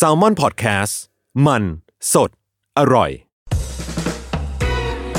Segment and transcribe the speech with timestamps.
[0.00, 0.94] s a l ม o n PODCAST
[1.46, 1.62] มัน
[2.12, 2.30] สด
[2.78, 3.10] อร่อย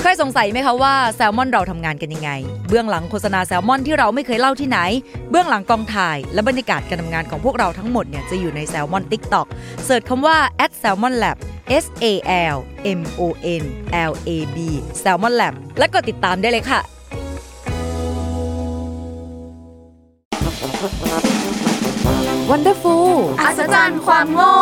[0.02, 2.32] เคยสงสัยไหมคะว่าแซลมอนเราทำงานกันยังไง
[2.70, 4.80] เบื้องหลังโฆษณาแซลมอนที่เราไม่เคยเล่าที่ไหน
[5.30, 9.48] เบื้องหลังกองถ่าย และบรรยากาศการทำงานของพวกเราทั้งหมดเนี่ยจะอยู่ในแซลมอน TikTok
[9.86, 11.38] เสิร์ชคำว่า at salmon lab
[11.84, 12.06] S A
[12.56, 12.58] L
[13.00, 13.22] M O
[13.62, 13.64] N
[14.12, 14.58] L A B
[15.04, 16.82] Salmon Lab และกดติดตามได้เลยค่ะ
[22.52, 23.10] Wonderful
[23.42, 24.56] อัศจรรย์ความโง่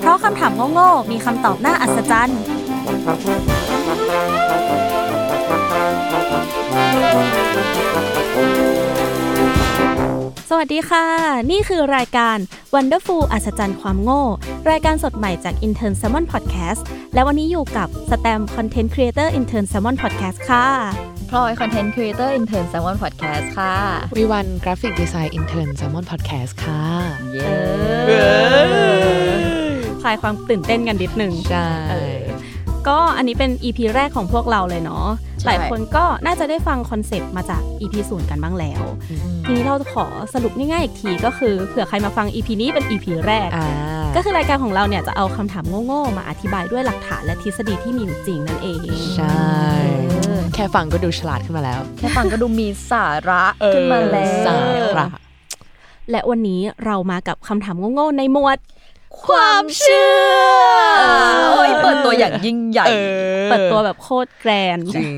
[0.00, 2.40] เพราะคำถามโง่ๆมีคำตอบน่าอัศจรรย์
[10.48, 11.06] สวัสดีค่ะ
[11.50, 12.36] นี่คือรายการ
[12.74, 14.22] Wonderful อัศจรรย์ความโง่
[14.70, 16.80] รายการสดใหม่จาก Intern Salmon Podcast
[17.14, 23.74] และวันนี้อยู่กับแสตมป์ Content Creator Intern Salmon Podcast ค่ะ พลอย Content Creator Intern Salmon Podcast ค่ะ
[24.16, 26.82] วีวัน Graphic Design Intern Salmon Podcast ค่ะ
[27.32, 27.54] เย้
[30.02, 31.68] คลายความตื่นเต้นกันนิดหนึ่งใช่
[32.88, 35.06] ก็อันนี้เป็น EP แรกของพวกเราเลยเนาะ
[35.46, 38.82] หลายคนก็น่าจะได้ฟัง concept มาจาก EP ศูนย์กันบ้างแล้ว
[39.44, 43.68] ทีนี้เราจะขอสรุปง่ายๆอีกทีก็คือเผื่อใครมาฟัง EP นี้เป็น EP แรกอ่า
[44.16, 48.78] ก็คือรายการของเราเนี่ยจะเอาคำถามโง่ๆมาอธิบายด้วยหลักฐานและทฤษฎีที่มีอยู่จริงนั่นเอง
[49.16, 50.13] ใช่
[50.54, 54.54] แค่ฟังก็ดูฉลาดขึ้นมาแล้ว แค่ฟังก็ดูมีสาระขึ้นมาแล้ว สา
[54.98, 55.06] ระ
[56.10, 58.58] และวันนี้เรามากับคำถามโง่ๆในหมวด
[59.22, 60.64] ความเชื่อ
[61.52, 62.86] โอ้ยเปิดตัวอย่างยิ่งใหญ่
[63.50, 65.14] เปิดตัวแบบโคตรแกรนด์จริง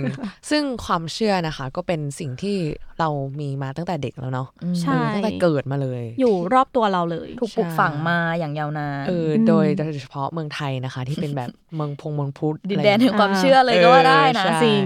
[0.51, 2.57] ซึ่งความเชื่อนะคะ ก็เป็นสิ่งที่
[3.01, 3.09] เรา
[3.41, 4.49] มีมาตั้งแต่เด็กแล้วเนาะ
[4.81, 14.85] ใช่เออตั้งแต่เกิดมาเลย อยู่รอบตัวเราเลยถูกปลูกฝังมาอย่างยาวนานเออโดยโดยเฉพาะเมืองไทยนะคะ ที่เป็นแบบเมืองพงเมืองพุทธดินอะไรแดนแห่งความเชื่อเลยก็ว่าได้นะเออใช่จริง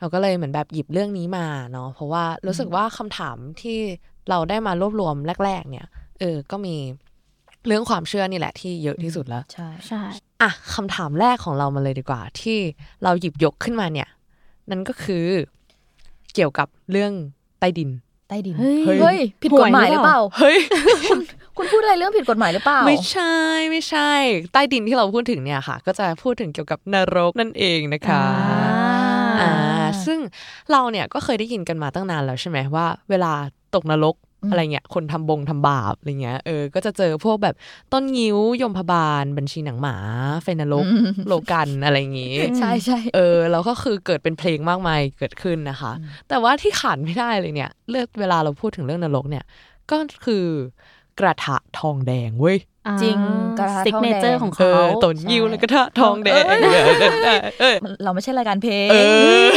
[0.00, 3.78] เราก็เลยเหมือนแบบหยิบเรื่องนี้มาเนาะเพราะว่ารู้สึกว่าคำถามที่
[4.30, 5.86] เราได้มารวบรวมแรก ๆ เนี่ย
[6.20, 6.76] เออก็มี
[7.66, 10.02] เรื่องความเชื่อนี่แหละที่เยอะที่สุดแล้ว ใช่ใช่
[10.42, 12.58] อะคำถามแรกของเรามาเลยดีกว่า ที่
[13.04, 14.08] เราหยิบยกขึ้นมาเนี่ย
[14.70, 15.26] นั่นก็คือ
[16.34, 17.12] เกี่ยวกับเรื่อง
[17.60, 17.90] ใต้ดิน
[18.28, 20.58] ใต้ดิน เฮ้ยเฮ้ยผิดกฎหมายหรือเปล่า เฮ้ย
[21.10, 21.18] คุณ
[21.56, 23.34] คุณพูดอะไรเรื่องผิดกฎหมายหรือเปล่า ไม่ใช่
[23.70, 24.10] ไม่ใช่
[24.52, 28.22] ใต้ดินที่เราพูดถึงเนี่ยค่ะ ก็จะพูดถึงเกี่ยวกับนรกนั่นเองนะคะ
[29.42, 29.52] อ่าอ่า
[30.06, 30.18] ซึ่ง
[30.72, 33.32] เราเนี่ยก็เคยได้ยินกันมาตั้งนานแล้วใช่ไหมว่า เวลา
[33.74, 37.54] ตกนรก อืมอะไรเงี้ยคนทำบงทำบาปอะไรเงี้ยเออก็จะเจอพวกแบบ
[37.92, 39.96] ต้นงิ้วยมพบาล บัญชีหนังหมา
[40.42, 40.86] ไฟนรก
[41.28, 45.92] โลกันอะไรอย่างงี้ ใช่ใช่เออแล้วก็คือเกิดเป็นเพลงมากมายเกิดขึ้นนะคะ
[46.28, 49.44] แต่ว่าที่ขาดไม่ได้เลยเนี่ย เลือกเวลาเราพูดถึงเรื่องนรกเนี่ย
[49.90, 50.44] ก็คือ
[51.20, 52.58] กระทะทองแดงเว้ย
[53.02, 53.16] จริง
[53.58, 58.96] กระทะซิกทองเนแดเจอร์ของเอเขาอต้นงิ้วแล้วกระทะทองแดงเอ้ยเออเออเออเราไม่ใช่รายการเพลงเอ
[59.44, 59.48] อ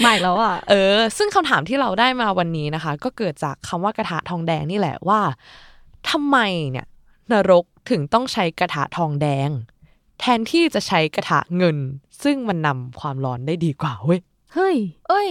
[0.00, 5.20] ใหม่แล้วอะเออ ซึ่งคำถามที่เราได้มาวันนี้นะคะ ก็เกิดจากคำว่ากระทะทองแดงนี่แหละว่า
[6.10, 6.38] ทำไม
[6.70, 6.86] เนี่ย
[7.32, 9.50] นรกถึงต้องใช้กระทะทองแดง
[10.20, 11.76] แทนที่จะใช้กระทะเงิน
[12.22, 14.20] ซึ่งมันนำความร้อนได้ดีกว่าเว้ย
[14.54, 14.76] เฮ้ย
[15.08, 15.28] เอ้ย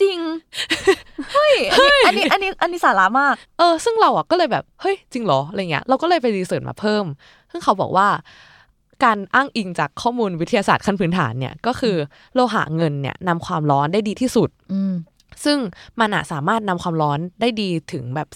[0.00, 0.18] จริง
[1.32, 1.54] เฮ้ย
[2.06, 7.04] อันนี้อันนี้อันนี้สาระมาก เออ ซึ่งเราอะก็เลยแบบเฮ้ยจริงเหรออะไรเงี้ยเราก็เลยไปรีเสิร์ชมาเพิ่ม
[7.50, 8.08] ซึ่งเขาบอกว่า
[9.04, 11.96] การอ้างอิงจากข้อมูลวิทยาศาสตร์ขั้นพื้นฐานเนี่ยก็คือ
[12.34, 14.94] โลหะเงินเนี่ยนำความร้อนได้ดีที่สุดอืม
[15.44, 15.58] ซึ่ง
[16.00, 18.28] มันอะสามารถนำความร้อนได้ดีถึงแบบ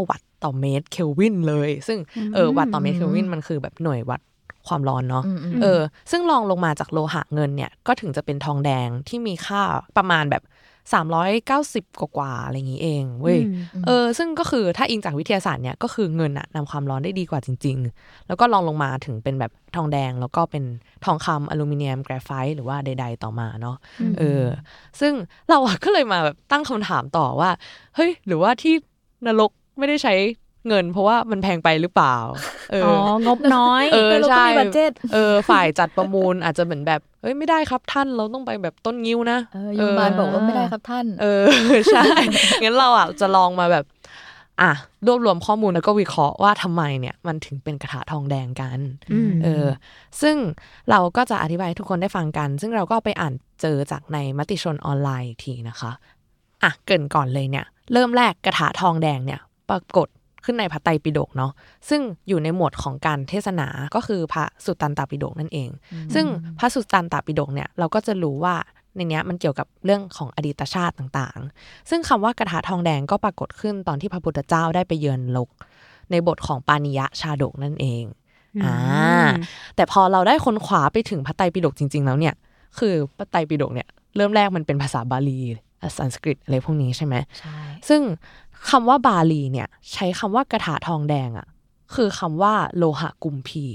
[0.00, 1.98] 429 วัตต์ต่อเมตรเคลวินเลย ซึ่ง
[2.34, 4.20] เออวัตต์ต่อเมตรเคลวินมันคือแบบหน่วยวัด
[4.68, 5.80] ความร้อนเนาะอืมอืมเออ
[6.10, 9.62] ซึ่งลองลงมาจากโลหะเงินเนี่ย ก็ถึงจะเป็นทองแดงที่มีค่า
[9.96, 10.42] ประมาณแบบ
[10.90, 13.40] 390 กว่าๆอะไรอย่างนี้เองเว้ย
[13.86, 20.64] เออซึ่งก็คือถ้าอิงจากวิทยาศาสตร์เนี่ยก็คือเงินอะนำความร้อนได้ดีกว่าจริง ๆ แล้วก็ลองลงมาถึงเป็นแบบทองแดง แล้วก็เป็น
[21.04, 23.76] ทองคำอลูมิเนียม แกรไฟต์หรือว่าใด ๆ ต่อมาเนาะ
[24.18, 24.44] เออ
[25.00, 25.12] ซึ่ง
[25.48, 27.50] เราอะก็เลยมาแบบตั้งคำถามต่อว่า
[27.96, 28.74] เฮ้ย หรือว่าที่
[29.26, 30.14] นรกไม่ได้ใช้
[30.68, 32.16] เงินเพราะว่ามันแพงไปหรือเปล่า
[32.72, 41.44] เอออ๋อองบน้อย เออแล้วก็ใช่มีบัดเจ็ตเออ ฝ่ายจัดประมูลอาจจะเหมือนแบบเฮ้ยไม่ได้ครับท่านเราต้องไปแบบต้นงิ้วนะ เออยูบานบอกว่าไม่ได้ครับท่าน เออ
[41.92, 42.02] ใช่
[42.62, 43.84] งั้นเราอะจะลองมาแบบ
[44.62, 44.72] อะ
[45.06, 48.78] รวบรวมข้อมูลแล้วก็วิเคราะห์ว่าทำไมเนี่ยมันถึงเป็นกระทะทองแดงกัน
[49.12, 49.66] อืมเออ
[50.22, 50.36] ซึ่ง
[50.90, 55.92] เราก็จะอธิบายให้ทุกคนได้ฟังกัน ซึ่งเราก็ไปอ่านเจอจากในมติชนออนไลน์อีกทีนะคะ
[56.62, 59.40] อะเกรินก่อนเลยเนี่ย เริ่มแรกกระทะทองแดงเนี่ย
[59.70, 60.08] ปรากฏ
[60.44, 61.52] ขึ้นในพระไตรปิฎกเนาะ
[61.88, 65.70] ซึ่งอยู่ในหมวดของการเทศนาก็คือพระสุตตันตปิฎกนั่นเอง
[66.14, 66.26] ซึ่ง
[66.58, 68.54] พระสุตตันตปิฎกเนี่ยเราก็จะรู้ว่า
[68.96, 75.50] ในเนี้ยมันเกี่ยวกับเรื่องของอดีตชาติต่างๆ ซึ่งคำว่ากระทะทองแดงก็ปรากฏขึ้นตอนที่พระพุทธเจ้าได้ไปเยือนโลก
[76.10, 78.04] ในบทของปานิยะชาดกนั่นเอง
[78.64, 78.76] อ่า
[79.76, 82.34] แต่พอเราได้ค้นขวาไปถึงพระไตรปิฎกจริง ๆ แล้วเนี่ย
[82.78, 85.40] คือพระไตรปิฎกเนี่ยเริ่มแรกมันเป็นภาษาบาลี
[85.98, 88.02] สันสกฤตอะไรพวกนี้ใช่ไหมใช่ซึ่ง
[88.70, 91.46] คำว่าบาลีเนี่ย ใช้คำว่ากระถาทองแดงอะ
[91.94, 93.66] คือคำว่าโลหะกุมพี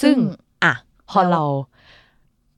[0.00, 0.74] ซึ่งซึ่งอะ
[1.10, 1.42] พอเรา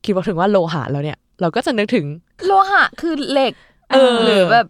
[0.04, 2.06] คิดว่าถึงว่าโลหะแล้วเนี่ย เราก็จะนึกถึง
[2.46, 3.52] โลหะคือเหล็ก
[3.90, 4.66] เออหรือแบบ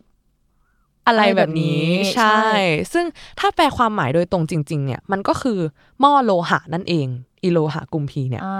[1.06, 2.58] อะไรแบบนี้อะไรแบบนี้ใช่ใช่
[2.92, 3.04] ซึ่ง
[3.40, 5.58] ถ้าแปลความหมายโดยตรงจริง ๆ เนี่ย มันก็คือ
[6.00, 7.06] หม้อโลหะนั่นเอง
[7.42, 8.56] อีโลหะกุมพีเนี่ยอ่า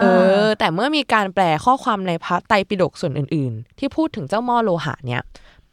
[0.00, 0.04] เอ
[0.42, 5.22] อ แต่เมื่อมีการแปลข้อความในพระไตรปิฎกส่วนอื่น ๆ ที่พูดถึงเจ้าหม้อโลหะเนี่ย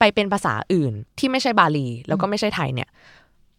[0.01, 2.89] ไปเป็นภาษาอื่นที่ไม่ใช่บาลี แล้วก็ไม่ใช่ไทยเนี่ย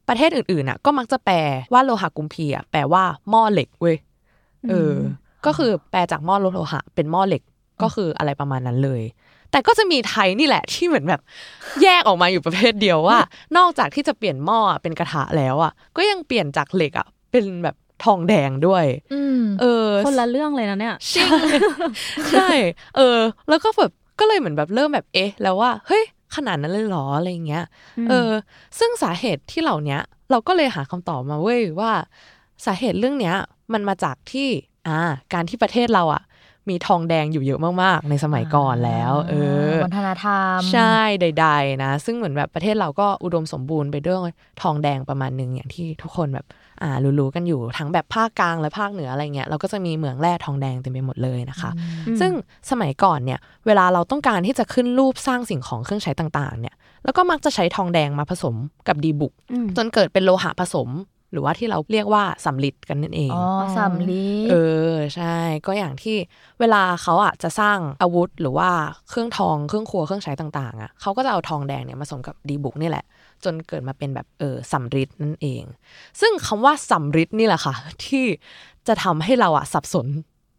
[0.08, 1.36] ประเทศอื่นๆน่ะ ก็มักจะแปล
[1.72, 3.96] ว่าโลหะกุมพีอะแปลว่าหม้อเหล็กเว้ย
[4.68, 4.96] เอออ
[5.46, 7.42] ก็คือแปลจากหม้อโลหะ เป็นหม้อเหล็ก
[7.82, 9.02] ก็คืออะไรประมาณนั้นเลย
[9.50, 11.20] แต่ก็จะมีไทยนี่แหละที่เหมือนแบบ
[11.82, 13.18] แยกออกมาอยู่ประเภทเดียวว่า
[13.56, 18.84] นอกจากที่จะเปลี่ยนหม้ออะเป็นกระทะแล้วอะ ก็ยังเปลี่ยนจากเหล็กอะเป็นแบบทองแดงด้วย
[19.14, 21.28] อืมเออ คนละเรื่องเลยนะเนี่ย ใช่
[22.30, 22.48] ใช่
[22.96, 23.18] เออ
[23.48, 26.04] แล้วก็แบบ ก็เลยเหมือนแบบเริ่มแบบ เอ๊ะ แล้วว่า เฮ้ย
[26.36, 27.64] ขนาดนั้นเลยเหรออะไรเงี้ย
[27.98, 28.30] อืมเออ
[28.78, 30.00] ซึ่งสาเหตุที่เหล่าเนี้ย
[30.30, 31.92] เราก็เลยหาคำตอบมาเว้ยว่า
[32.66, 33.36] สาเหตุเรื่องเนี้ย
[33.72, 34.48] มันมาจากที่
[34.88, 34.98] อ่า
[35.32, 36.22] การที่ประเทศเราอะ
[36.70, 39.34] มีทองแดงอยู่เยอะมากๆ ในสมัยก่อนแล้ว เอ
[39.70, 44.18] อวัฒนธรรม ใช่ใด ๆ นะ ซึ่งเหมือนแบบประเทศเราก็อุดมสมบูรณ์ไปด้วย
[44.62, 46.61] ทองแดงประมาณหนึ่งอย่างที่ทุกคนแบบอ่า
[47.20, 51.70] รู้ๆกันอยู่ทั้งแบบภาคกลางและภาคเหนืออะไรเงี้ยเราก็จะมีเหมืองแร่ทองแดงเต็มไปหมดเลยนะคะ
[52.06, 52.32] อืมซึ่ง
[52.70, 56.74] สมัยก่อนเนี่ยเวลาเราต้องการที่จะขึ้นรูปสร้างสิ่งของเครื่องใช้ต่างๆเนี่ย
[57.04, 58.54] แล้วก็มักจะใช้ทองแดงมาผสม
[58.88, 60.88] กับดีบุกอืมจนเกิดเป็นโลหะผสม
[61.32, 63.44] หรือว่าที่เราเรียกว่าสำลิดกันนั่นเอง อ๋อ
[63.76, 64.54] สำลีเอ
[64.92, 65.34] อใช่
[65.66, 66.16] ก็อย่างที่
[66.60, 68.68] เวลาเขาอะจะสร้างอาวุธหรือว่า
[69.08, 73.04] เครื่องทองเครื่องครัวเครื่องใช้ต่างๆอะเขาก็จะเอาทองแดงเนี่ยมาผสมกับดีบุกนี่แหละ
[73.44, 75.62] จนเกิดมาเป็นแบบเออสำริดนั่นเอง
[76.20, 77.74] ซึ่งคำว่าสำริดนี่แหละค่ะ
[78.04, 78.24] ที่
[78.88, 80.06] จะทำให้เราอะสับสน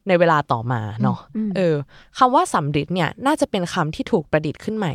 [0.08, 1.76] ในเวลาต่อมาเนาะอืมเออ
[2.18, 4.94] คำว่าสำริดเนี่ยน่าจะเป็นคำที่ถูกประดิษฐ์ขึ้นใหม่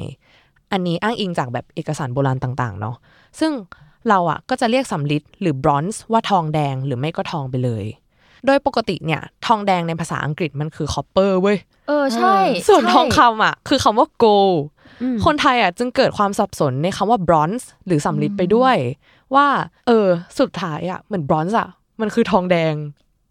[0.72, 2.96] อันนี้อ้างอิงจากแบบเอกสารโบราณต่าง ๆ เนาะ
[3.40, 3.52] ซึ่ง
[4.08, 7.84] เราอะก็จะเรียกสำริดหรือบรอนซ์ว่าทองแดงหรือไม่ก็ทองไปเลย
[8.46, 11.58] โดยปกติเนี่ยทองแดงในภาษาอังกฤษมันคือ copper เว้ย
[11.88, 12.34] เออใช่
[12.68, 14.28] ส่วนใช่ทองคำอะคือคำว่า gold
[15.02, 18.76] อืมคนไทยอะจึงเกิดความสับสนในคำว่าบรอนซ์หรือสำริดไปด้วย
[19.34, 19.46] ว่า
[19.86, 20.06] เออ
[20.38, 21.68] สุดท้ายอะเหมือนบรอนซ์อะ
[22.00, 22.74] มันคือทองแดง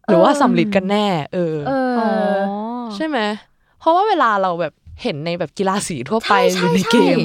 [0.07, 2.07] หรือว่าสำริดกันแน่ เออเอออ๋อ
[2.95, 3.17] ใช่ไหม
[3.79, 4.73] เพราะว่าเวลาเราแบบ
[5.03, 7.17] เห็นในแบบกีฬาสีทั่วไปใช่หรือในใช่เกม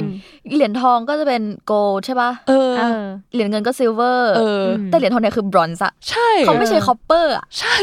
[0.53, 3.03] เหรียญทองก็จะเป็น gold ใช่ป่ะเออเออ
[3.33, 7.77] เหรียญเงินก็ silver เออมแต่เหรียญทองเนี่ยคือบรอนซ์อะใช่เขาไม่ใช่ cop per อะใช่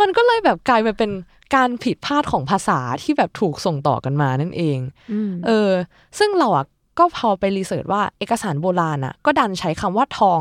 [0.00, 1.10] มันก็เลยแบบกลายมาเป็น
[1.54, 4.78] การผิดพลาดของภาษาที่แบบถูกส่งต่อกันมานั่นเอง
[5.12, 5.70] อืมเออ
[6.18, 6.66] ซึ่งเราอะ
[6.98, 10.40] ก็พอไปรีเสิร์ชว่าเอกสารโบราณอะก็ดันใช้คำว่าทอง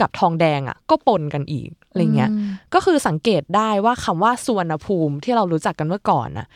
[0.00, 2.30] กับทองแดงอะก็ปนกันอีกอะไรเงี้ย
[2.74, 6.46] ก็คือสังเกตได้ว่าคำว่าสุวรรณภูมิที่เรารู้จักกันเมื่อก่อนน่ะ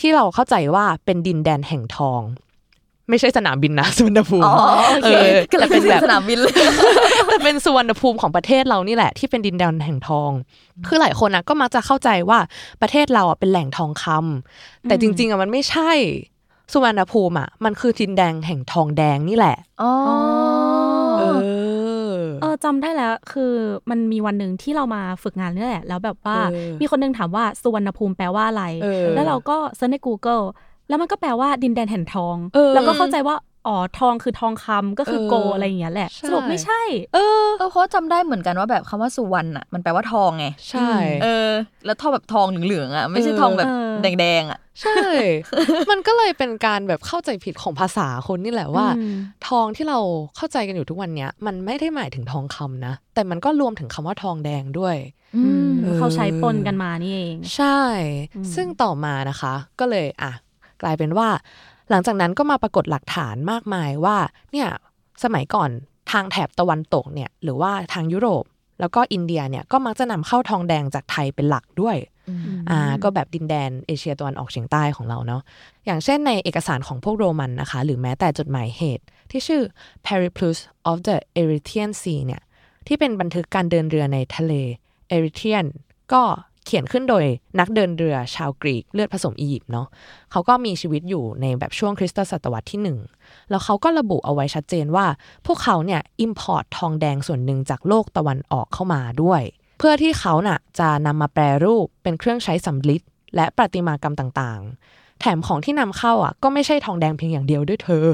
[0.00, 2.22] ที่เราเข้าใจว่าเป็นดินแดนแห่งทอง
[3.10, 4.54] ไม่ใช่สนามบินนะสุวรรณภูมิอ๋อ
[4.88, 6.54] โอเคเออก็เลยแต่เป็นแบบสนามบินเลย
[7.26, 10.30] แต่เป็นสุวรรณภูมิของประเทศเรานี่แหละที่เป็นดินแดนแห่งทอง
[10.86, 12.38] คือหลายคนนะก็มักจะเข้าใจว่า
[12.82, 15.90] ประเทศเราอะเป็นแหล่งทองคำแต่จริง ๆอะมันไม่ใช่
[16.72, 20.10] สุวรรณภูมิอะมันคือดินแดนแห่งทองแดงนี่แหละอ๋อเอ
[20.57, 20.57] อ
[22.42, 23.52] เออจำได้แล้ว คือ
[23.90, 30.44] มันมีวันหนึ่งที่เรามาฝึกงานนี่แหละ แล้วแบบว่าเออมีคนหนึงถามว่าสุวรรณภูมิแปลว่าอะไรเออแล้วเราก็เซิร์ชใน Google
[30.88, 36.82] แล้วมันก็แปลว่าดินแดนแห่งทองเออแล้วก็เข้าใจว่า อ๋อทองคือทองคำก็คือเออโกอะไรอย่างเงี้ยแหละใช่สรุปไม่ใช่
[37.14, 40.90] เออเออเพราะจำได้เหมือนกันว่าแบบคำว่าสุวรรณอะมันแปลว่าทองไงใช่
[41.22, 41.50] เออ
[41.86, 43.90] แล้วทองแบบทองเหลืองๆอะไม่ใช่ทองแบบเออ
[44.20, 45.00] แดงๆอะใช่
[45.90, 49.14] มันก็เลยเป็นการแบบเข้าใจผิดของภาษาคนนี่แหละว่าอืม
[49.48, 49.98] ทองที่เรา
[50.36, 54.96] เข้าใจกันอยู่ทุกวันเนี้ย มันไม่ได้หมายถึงทองคำนะ แต่มันก็รวมถึงคำว่าทองแดงด้วย
[55.36, 57.78] อืมเออเขาใช้ปนกันมานี่เอง ใช่
[58.36, 60.32] อืมซึ่งต่อมานะคะ ก็เลยอะ
[60.82, 61.28] กลายเป็นว่า
[61.90, 64.16] หลังจากนั้นก็มาปรากฏหลักฐานมากมายว่า
[64.52, 64.68] เนี่ย
[65.24, 65.70] สมัยก่อน
[66.12, 68.44] ทางแถบตะวันตกเนี่ยหรือว่าทางยุโรป
[68.80, 71.96] แล้วก็อินเดียเนี่ยก็มักจะนำเข้าทองแดงจากไทยเป็นหลักด้วย
[72.70, 75.42] อ่าก็แบบดินแดนเอเชียตะวันออกเฉียงใต้ของเราเนาะ
[75.86, 79.62] อย่างเช่นในเอกสารของพวกโรมันนะคะ หรือแม้แต่จดหมายเหตุ ที่ชื่อ
[80.06, 80.58] Periplus
[80.90, 82.42] of the Erythraean Sea เนี่ย
[82.86, 84.52] ที่เป็นบันทึกการเดินเรือในทะเล
[85.08, 85.66] เอริเทียน
[86.12, 86.22] ก็
[86.68, 87.24] เขียนขึ้นโดย
[87.58, 89.86] นักเดินเรือชาวกรีกเลือดผสมอียิปต์เนาะ
[90.32, 92.98] เขาก็มีชีวิตอยู่ในแบบช่วงคริสตศตวรรษที่หนึ่ง
[93.50, 95.06] แล้วเขาก็ระบุเอาไว้ชัดเจนว่า
[95.46, 99.42] พวกเขาเนี่ย import ทองแดงส่วนหนึ่งจากโลกตะวันออกเข้ามาด้วย
[99.78, 103.02] เพื่อที่เขาน่ะจะนำมาแปรรูปเป็นเครื่องใช้สำริด
[103.36, 108.04] และประติมากรรมต่างๆ แถมของที่นำเข้าอะก็ไม่ใช่ทองแดงเพียงอย่างเดียวด้วยเธอ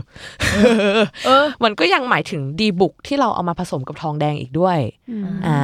[1.27, 4.79] เออมันก็ยังหมายถึงดีบุกที่เราเอามาผสมกับทองแดงอีกด้วย
[5.11, 5.59] อืมอ่า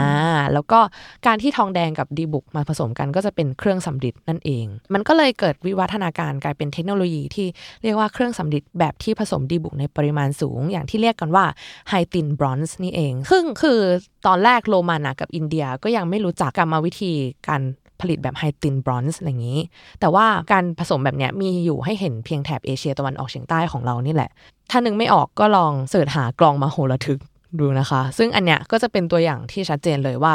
[0.53, 0.79] แล้วก็
[1.27, 7.47] การที่ทองแดงกับดีบุกมาผสมกันก็จะเป็นเครื่องสำริดนั่นเอง มันก็เลยเกิดวิวัฒนาการกลายเป็นเทคโนโลยีที่
[7.83, 11.45] เรียกว่าเครื่องสำริดแบบที่ผสมดีบุกในปริมาณสูง อย่างที่เรียกกันว่า
[11.89, 13.81] high-tin bronze นี่เองซึ่งคือ
[14.27, 17.13] ตอนแรกโรมันอะกับอินเดียก็ยังไม่รู้จักกรรมวิธี
[17.49, 17.63] การ
[18.01, 19.61] ผลิตแบบ high-tin bronze อะไรอย่างนี้
[20.01, 24.31] แต่ว่าการผสมแบบเนี้ยมีอยู่ให้เห็นเพียงแถบเอเชียตะวันออกเฉียงใต้ของเรานี่แหละ
[24.71, 27.21] ถ้านึกไม่ออกก็ลอง search หากลองมโหระทึก
[27.61, 30.35] ดูนะคะ ซึ่งอันเนี้ยก็จะเป็นตัวอย่างที่ชัดเจนเลยว่า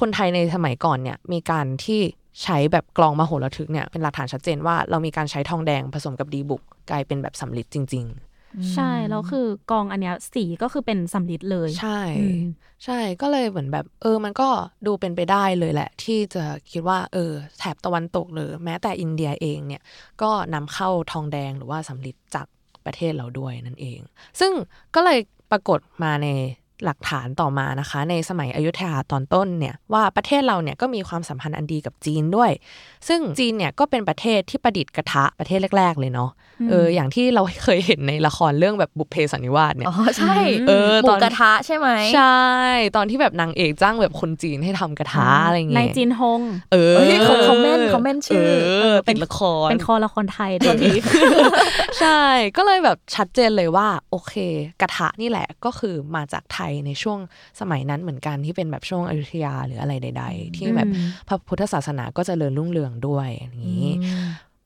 [0.00, 2.00] คนไทยในสมัยก่อนเนี่ยมีการที่
[2.42, 8.06] ใช้แบบกลองมโหระทึกเนี่ยเป็นหลักฐานชัดเจนว่าเรามีการใช้ทองแดงผสมกับดีบุกกลายเป็นแบบสำลิดจริง
[8.74, 12.42] ใช่ แล้วคือกองอันเนี้ยสีก็คือเป็นสำลิดเลยๆใช่อืม
[12.84, 14.48] ใช่ก็เลยเหมือนแบบ เออ มันก็
[14.86, 19.82] ดูเป็นไปได้เลยแหละ ที่จะคิดว่า เออ แถบตะวันตกหรือแม้แต่อินเดียเองเนี่ย
[20.22, 22.46] ก็นำเข้าทองแดงหรือว่าสำลิดจาก
[22.86, 24.00] ประเทศเราด้วยนั่นเอง
[24.40, 24.52] ซึ่ง
[24.94, 25.18] ก็เลย
[25.50, 26.28] ปรากฏมาใน
[26.84, 32.50] หลักฐานต่อมานะคะ ในสมัยอยุธยาตอนต้นเนี่ยว่าประเทศเราเนี่ยก็มีความสัมพันธ์อันดีกับจีนด้วย
[33.08, 36.30] ซึ่งจีนเนี่ยก็เป็นประเทศที่ประดิษฐ์กระทะประเทศแรก ๆ เลยเนาะ
[36.70, 40.34] เอออย่างที่เราเคยเห็นในละครเรื่องแบบบุพเพสันนิวาสเนี่ยอ๋อใช่
[40.68, 42.44] เออหมูตอนกระทะใช่ไหมใช่
[42.96, 46.40] ตอนที่แบบนางเอกจ้างแบบคนจีนให้ทำกระทะอะไรเงี้ยในจีนฮง
[46.72, 48.48] เออเฮ้ยเขาเขาแม่นเขาแม่นชื่อ
[48.82, 50.96] เออติดละครเป็นคอละครไทยตัวนี้
[52.00, 52.20] ใช่
[52.56, 54.34] ก็เลยแบบชัดเจนเลยว่าโอเค
[54.80, 57.18] กระทะนี่แหละก็คือมาจากไทยในช่วง
[57.60, 63.88] สมัยนั้นเหมือนกันที่เป็นแบบช่วงอยุธยาหรืออะไรใด ๆ ที่แบบอืมพระพุทธศาสนาก็เจริญรุ่งเรืองด้วยอย่างนี้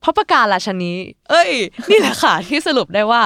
[0.00, 0.90] เพราะประการราชนี
[1.30, 1.52] เอ้ย
[1.90, 3.22] นี่แหละค่ะที่สรุปได้ว่า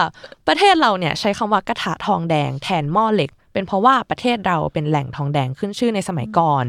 [0.49, 6.65] ประเทศเราเนี่ยใช้คำว่ากระทะทองแดงแทนหม้อเหล็ก เป็นเพราะว่าประเทศเราเป็นแหล่งทองแดงขึ้นชื่อในสมัยก่อน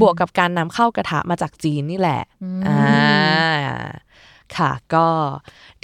[0.00, 2.22] บวกกับการนำเข้ากระทะมาจากจีนนี่แหละ
[2.66, 3.54] อ่า
[4.56, 5.06] ค่ะก็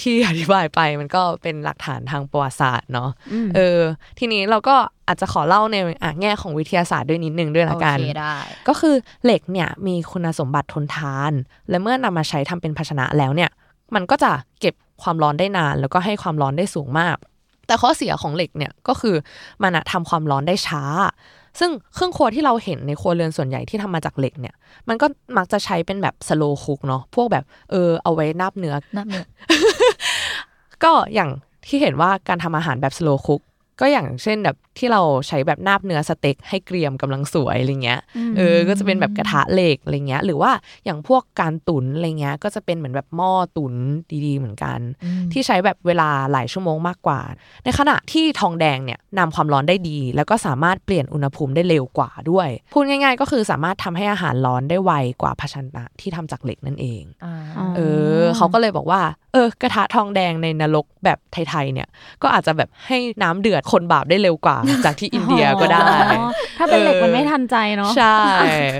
[0.00, 3.80] ที่อธิบายไปมันก็เป็นหลักฐานทางประวัติศาสตร์เนาะอืมเออ
[4.18, 4.76] ทีนี้เราก็
[5.10, 8.34] อาจจะขอเล่าในอะแง่ของวิทยาศาสตร์ด้วยนิดนึงด้วยละกันโอเคได้
[8.68, 11.32] ก็คือเหล็กเนี่ยมีคุณสมบัติทนทาน
[11.70, 13.50] และเมื่อนำมาใช้ทำเป็นภาชนะแล้วเนี่ย
[13.94, 17.16] มันก็จะเก็บความร้อนได้นาน แล้วก็ให้ความร้อนได้สูงมาก
[17.66, 19.14] แต่ข้อเสียของเหล็กเนี่ยก็คือ
[19.62, 20.82] มันอะทำความร้อนได้ช้า
[21.58, 24.54] ซึ่งเครื่องครัวที่เราเห็นในครัวเรือนส่วนใหญ่ที่ทำมาจากเหล็กเนี่ย
[24.88, 29.26] มันก็มักจะใช้เป็นแบบสโลคุกเนาะพวกแบบเออเอาไว้นาบเนื้อนับเนี่ย
[30.84, 31.30] ก็อย่าง
[31.68, 33.40] ที่เห็นว่าการทำอาหารแบบสโลคุก
[33.80, 38.00] ก็อย่างเช่นแบบที่เราใช้แบบนาบเนื้อสเต็กให้เกรียมกำลังสวยอะไรเงี้ย
[38.38, 40.52] เออก็จะเป็นแบบกระทะเหล็กอะไรเงี้ยหรือว่า
[40.84, 43.74] อย่างพวกการตุ๋นอะไรเงี้ยก็จะเป็นเหมือนแบบหม้อตุ๋น
[44.26, 44.78] ดีๆ เหมือนกัน
[45.32, 47.20] ที่ใช้แบบเวลาหลายชั่วโมงมากกว่า
[47.64, 57.80] ในขณะที่ทองแดงเนี่ยนำความร้อนได้ดี แล้วก็สามารถเปลี่ยนอุณหภูมิได้เร็วกว่าด้วยพูดง่าย ๆ ก็คือสามารถทำให้อาหารร้อนได้ไวกว่าภาชนะที่ทำจากเหล็กนั่นเองอ่าอ๋อเอ
[58.20, 59.00] อเขาก็เลยบอกว่า
[59.32, 61.88] เออกระทะทองแดงในนรกแบบไทยๆเนี่ย
[62.22, 65.86] ก็อาจจะแบบให้น้ำเดือดคนบาปได้เร็วกว่า จากที่อินเดียก็ได้
[66.18, 68.18] อ๋อถ้าเป็นเหล็กมันไม่ทันใจเนาะใช่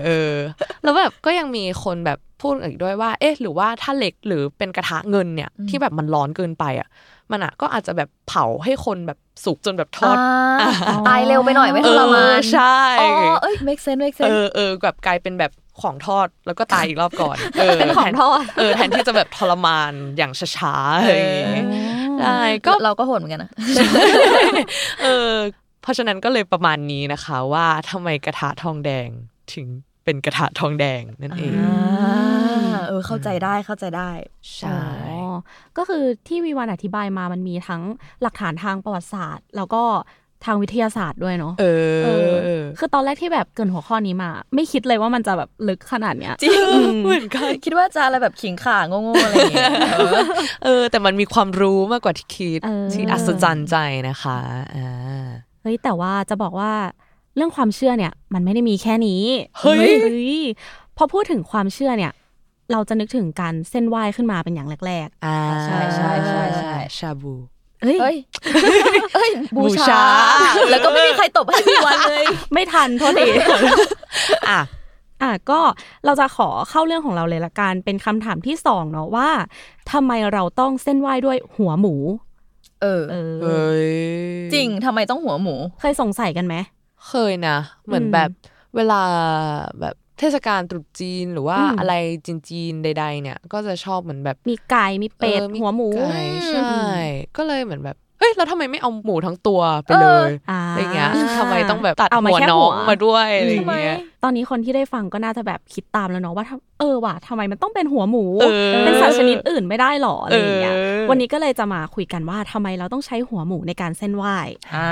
[0.06, 0.35] เออ
[0.82, 6.88] แล้วแบบก็ยังมีคนแบบพูดอีกด้วยว่า เอ๊ะ หรือว่าถ้าเหล็กหรือเป็นกระทะเงินเนี่ย ที่แบบมันร้อนเกินไปอะ
[7.30, 13.09] มันอะก็อาจจะแบบเผาให้คนแบบสุกจนแบบทอดอ่าตายเร็วไปหน่อยไม่ทรมานเออใช่อ๋อ
[13.42, 21.64] เอ้ย make sense make เอ sense อเออแบบกลายเป็นแบบของทอดแล้วก็ตายอีกรอบก่อนเออเป็นของทอดเออแทนที่จะแบบทรมานอย่างช้าๆอะไรอย่างเงี้ย
[22.21, 23.50] ใช่ก็ก็เราก็โหดเหมือนกันนะ
[25.03, 25.35] เออ
[25.83, 29.09] เพราะฉะนั้นก็เลยประมาณนี้นะคะว่าทำไมกระทะทองแดง
[29.55, 29.67] ถึง
[30.05, 34.11] เป็นกระทะทองแดงนั่นเองอ่าเออเข้าใจได้เข้าใจได้
[34.57, 35.31] ใช่อ๋อ
[35.77, 37.83] ก็คือที่วีวันอธิบายมามันมีทั้ง
[38.23, 39.83] หลักฐานทางประวัติศาสตร์ แล้วก็
[40.44, 41.64] ทางวิทยาศาสตร์ด้วยเนาะเอ
[42.04, 50.12] เอออคือตอนแรกที่แบบเกรินหัวข้อนี้มา ไม่คิดเลยว่ามันจะแบบลึกขนาดเนี้ยจริงเหมือนกันคิดว่าจะอะไรแบบขิงข่าโง่ๆอะไรอย่างเงี้ยเออ
[50.64, 53.76] เออแต่มันมีความรู้มากกว่าที่คิดเออที่อัศจรรย์ใจ
[54.09, 54.38] นะคะ
[54.76, 55.26] อ่า
[55.62, 56.73] เฮ้ยแต่ว่าจะบอกว่า
[57.37, 59.23] เรื่องความเชื่อเนี่ย มันไม่ได้มีแค่นี้
[59.61, 59.90] เฮ้ย
[60.37, 60.40] ย
[60.97, 62.12] พอพูดถึงความเชื่อเนี่ย
[62.73, 68.16] เราจะนึกถึงการเส้นไหว้ขึ้นมาเป็นอย่างแรกอ่าใช่ใช่ใช่ใช่ชาบูๆ เฮ้ยเฮ้ย
[69.14, 70.02] เฮ้ย บูบูชาชา
[70.70, 73.30] แล้วก็ไม่มีใครตบให้พี่วันเลย ไม่ทันโทษที
[74.50, 74.60] อะ
[75.22, 75.60] อะก็
[76.04, 79.28] เราจะขอเข้าเรื่องของเราเลยละกัน เป็นคำถามที่สองเนาะว่า
[79.92, 81.94] ทำไมเราต้องเส้นไหว้ด้วยหัวหมู
[82.82, 83.90] เออเออเฮ้ย
[84.54, 86.54] จริงทำไมต้องหัวหมู เคยสงสัยกันไหม
[87.08, 87.56] เคยนะ
[87.87, 88.30] เหมือนอืมแบบ
[88.76, 89.02] เวลา
[89.80, 91.95] แบบ เทศกาลตรุษจีนหรือว่าอืมอะไร
[92.27, 96.75] จีนๆใด ๆ เนี่ย ก็จะชอบเหมือนแบบมีไก่มีเป็ดออหัวหมูไก่ใช่
[97.37, 114.37] ก็เลยเหมือนแบบเฮ้ยแล้วทำไมไม่เอาหมูทั้งตัวไปเลยอ่าอะไรเงี้ยทำไมต้องแบบตัดเอามาหัวแค่น้องหัวมาด้วยอะไรเงี้ยตอนนี้คนที่ได้ฟังก็น่าจะแบบคิดตามแล้วเนาะว่าทำเออว่ะทำไมมันต้องเป็นหัวหมูเออเป็นสัตว์ชนิดอื่นไม่ได้หรออะไรอย่างเงี้ยเออวันนี้ก็เลยจะมาคุยกันว่าทำไมเราต้องใช้หัวหมูในการเส้นไหว้
[114.75, 114.91] อ่า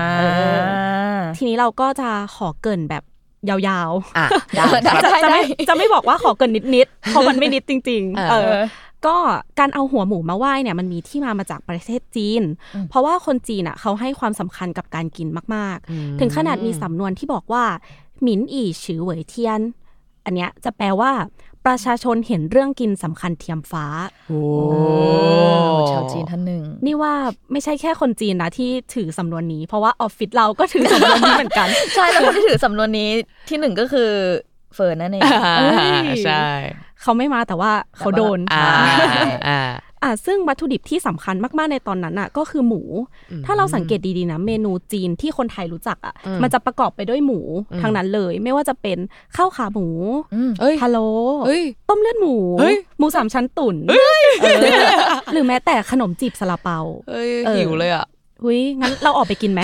[1.37, 3.03] ทีนี้เราก็จะขอเกรินแบบ
[3.49, 3.57] ยา
[3.88, 4.26] วๆอะ
[4.57, 8.62] ได้จะจะได้จะไม่ได้จะไม่บอกว่าขอเกรินนิดๆเพราะมันไม่นิดจริงเออๆเออ
[9.07, 9.16] ก็
[9.59, 12.42] การเอาหัวหมูมาไหว้เนี่ยมันมีที่มามาจากประเทศจีน
[12.90, 17.64] เพราะว่าคนจีนอะเขาให้ความสำคัญกับการกินมากอืมๆถึงขนาดมีสำนวนที่บอกว่า
[18.23, 19.61] หมินอีฉือเหวยเทียน
[20.25, 21.11] อันเนี้ยจะแปลว่า
[21.69, 23.87] ประชาชนเห็นเรื่องกินสำคัญเทียมฟ้า
[24.29, 24.41] โอ้
[25.91, 27.15] ชาวจีนท่านหนึ่ง นี่ว่า
[27.53, 33.11] ไม่ใช่แค่คนจีนนะที่ถือสำนวนนี้ เพราะว่าออฟฟิศเราก็ถือสำนวนนี้เหมือนกัน ใช่แล้วคนที่ถือสำนวนนี้
[33.49, 34.11] ที่หนึ่งก็คือ
[34.75, 36.47] เฟิร์นนั่นเองอ่าเอ้ยใช่
[37.03, 39.61] เขาไม่มาแต่ว่าเขาโดนอ่า
[40.02, 42.83] อ่าอะซึ่งวัตถุดิบที่สำคัญมากๆในตอนนั้นอะ ก็คือหมู
[43.31, 47.40] อืมถ้าเราสังเกตดีๆนะเมนูจีนที่คนไทยรู้จักอะอืมมันจะประกอบไปด้วยหมู
[47.73, 48.99] อืมทั้งนั้นเลย ไม่ว่าจะเป็น
[49.37, 49.87] ข้าวขาหมู
[50.35, 51.09] อืมเอ้ยพะโล้
[51.47, 54.26] เฮ้ยต้มเลือดหมูเฮ้ยหมูสามชั้นตุ๋นเออ
[55.33, 56.78] หรือแม้แต่ขนมจีบซาลาเปา
[57.11, 58.07] เอ้ยเออหิวเลยอะ
[58.42, 59.61] หุยงั้นเราออกไปกินไหม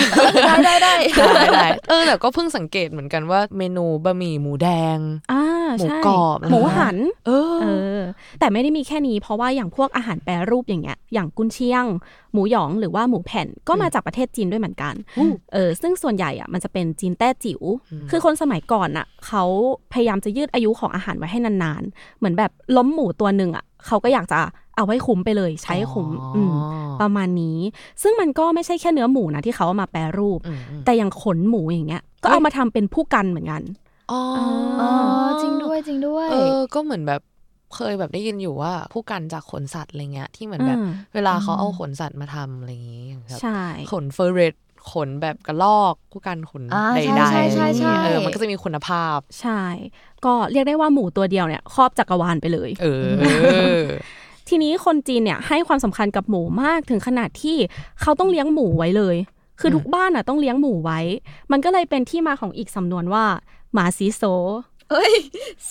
[0.48, 0.94] ได้ได้ได้
[1.36, 4.98] ได้ได้เออแต่ก็เพิ่งสังเกตเหมือนกันว่าเมนูบะหมี่หมูแดง
[5.32, 5.42] อ่า
[5.78, 7.66] หมูใช่กรอบหมูหันเออเอ
[7.96, 7.98] อ
[8.38, 11.84] แต่ไม่ได้มีแค่นี้เพราะว่าอย่างพวกอาหารแปรรูปอย่างเงี้ย อย่างกุนเชียง
[12.32, 14.94] หมูหยองหรือว่าหมูแผ่นก็มาจากประเทศจีนด้วยเหมือนกัน
[15.52, 17.60] เออซึ่งส่วนใหญ่อะมันจะเป็นจีนแต้จิ๋ว
[18.10, 19.44] คือคนสมัยก่อนอะเขา
[19.92, 24.40] พยายามจะยืดอายุของอาหารไว้ให้นานๆ เหมือนแบบล้มหมูตัวหนึ่งอะ เขาก็อยากจะ
[24.76, 26.54] เอาไว้คุ้มไปเลย ใช้คุ้มอ๋อม
[27.00, 27.58] ประมาณนี้
[28.02, 33.62] ซึ่งมันก็ไม่ใช่แค่เนื้อหมูนะที่เขาเอามาแปรรูปอืมอืมแต่อย่างขนหมูอย่างเงี้ย ก็เอามาทำเป็นผู้กันเหมือนกัน
[34.12, 34.20] อ๋อ
[34.80, 34.90] อ๋อ
[35.42, 37.22] จริงด้วยจริงด้วย เออ ก็เหมือนแบบ
[37.74, 43.60] เคยแบบได้ยินอยู่ว่าผู้กันจากขนสัตว์อะไรเงี้ยที่เหมือนแบบอืมเวลาเขาเอาขนสัตว์มาทำอะไรอย่างงี้อย่างแบบใช่
[43.92, 44.54] ขนเฟอร์เรต
[44.92, 49.62] ขนแบบกระลอกผู้กันขนอ่าใดใช่ๆใช่ใช่เออมันก็จะมีคุณภาพ ใช่
[50.24, 52.86] ก็เรียกได้ว่าหมูตัวเดียวเนี่ยครอบจักรวาลไปเลย เอ
[53.82, 53.84] อ
[54.48, 57.56] ทีนี้คนจีนเนี่ยให้ความสำคัญกับหมูมากถึงขนาดที่
[58.00, 59.16] เขาต้องเลี้ยงหมูไว้เลย
[59.60, 61.00] คือทุกบ้านอะต้องเลี้ยงหมูไว้
[61.52, 63.24] มันก็เลยเป็นที่มาของอีกสำนวนว่า
[63.72, 64.22] หมาซีโซ
[64.90, 65.12] เฮ้ย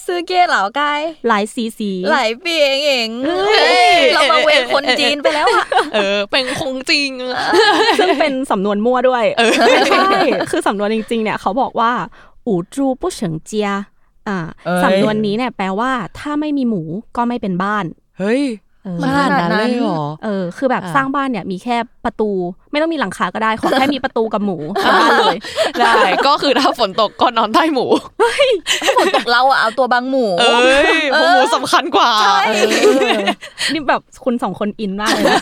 [0.06, 7.46] ซื้อเก้เหล่ากายหลายสีสีหลายปีเองเองเอ้ยเฮ้ยเรามาเวรคนจีนไปแล้วอะเออ เป็นคงจริงอะ
[8.00, 9.26] ซึ่งเป็นสำนวนมั่วด้วย
[9.92, 10.10] ใช่
[10.50, 11.92] คือสำนวนจริง ๆ เนี่ยเขาบอกว่า
[12.48, 13.70] อูจูปุเฉิงเจีย
[14.28, 16.82] อ่าเอ้ยสำนวนนี้เนี่ยแปลว่า ถ้าไม่มีหมู
[17.18, 17.86] ก็ไม่เป็นบ้าน
[18.20, 22.30] เฮ้ยเออ มันขนาดนั้นเลยเหรอเออคือแบบอ่าสร้างบ้านเนี่ยมีแค่ประตู
[22.72, 25.38] ไม่ต้องมีหลังคาก็ได้ขอแค่มีประตูกับหมูทำบ้านเลย
[25.80, 25.94] ได้
[26.28, 27.86] ก็คือถ้าฝนตกก็นอนใต้หมู
[28.98, 32.12] ฝนตกเราอะเอาตัวบังหมูเอ้ยเพราะหมูสำคัญกว่า
[32.48, 32.68] เออ
[33.74, 35.40] นี่แบบคุณสองคนอินมากเลยนะ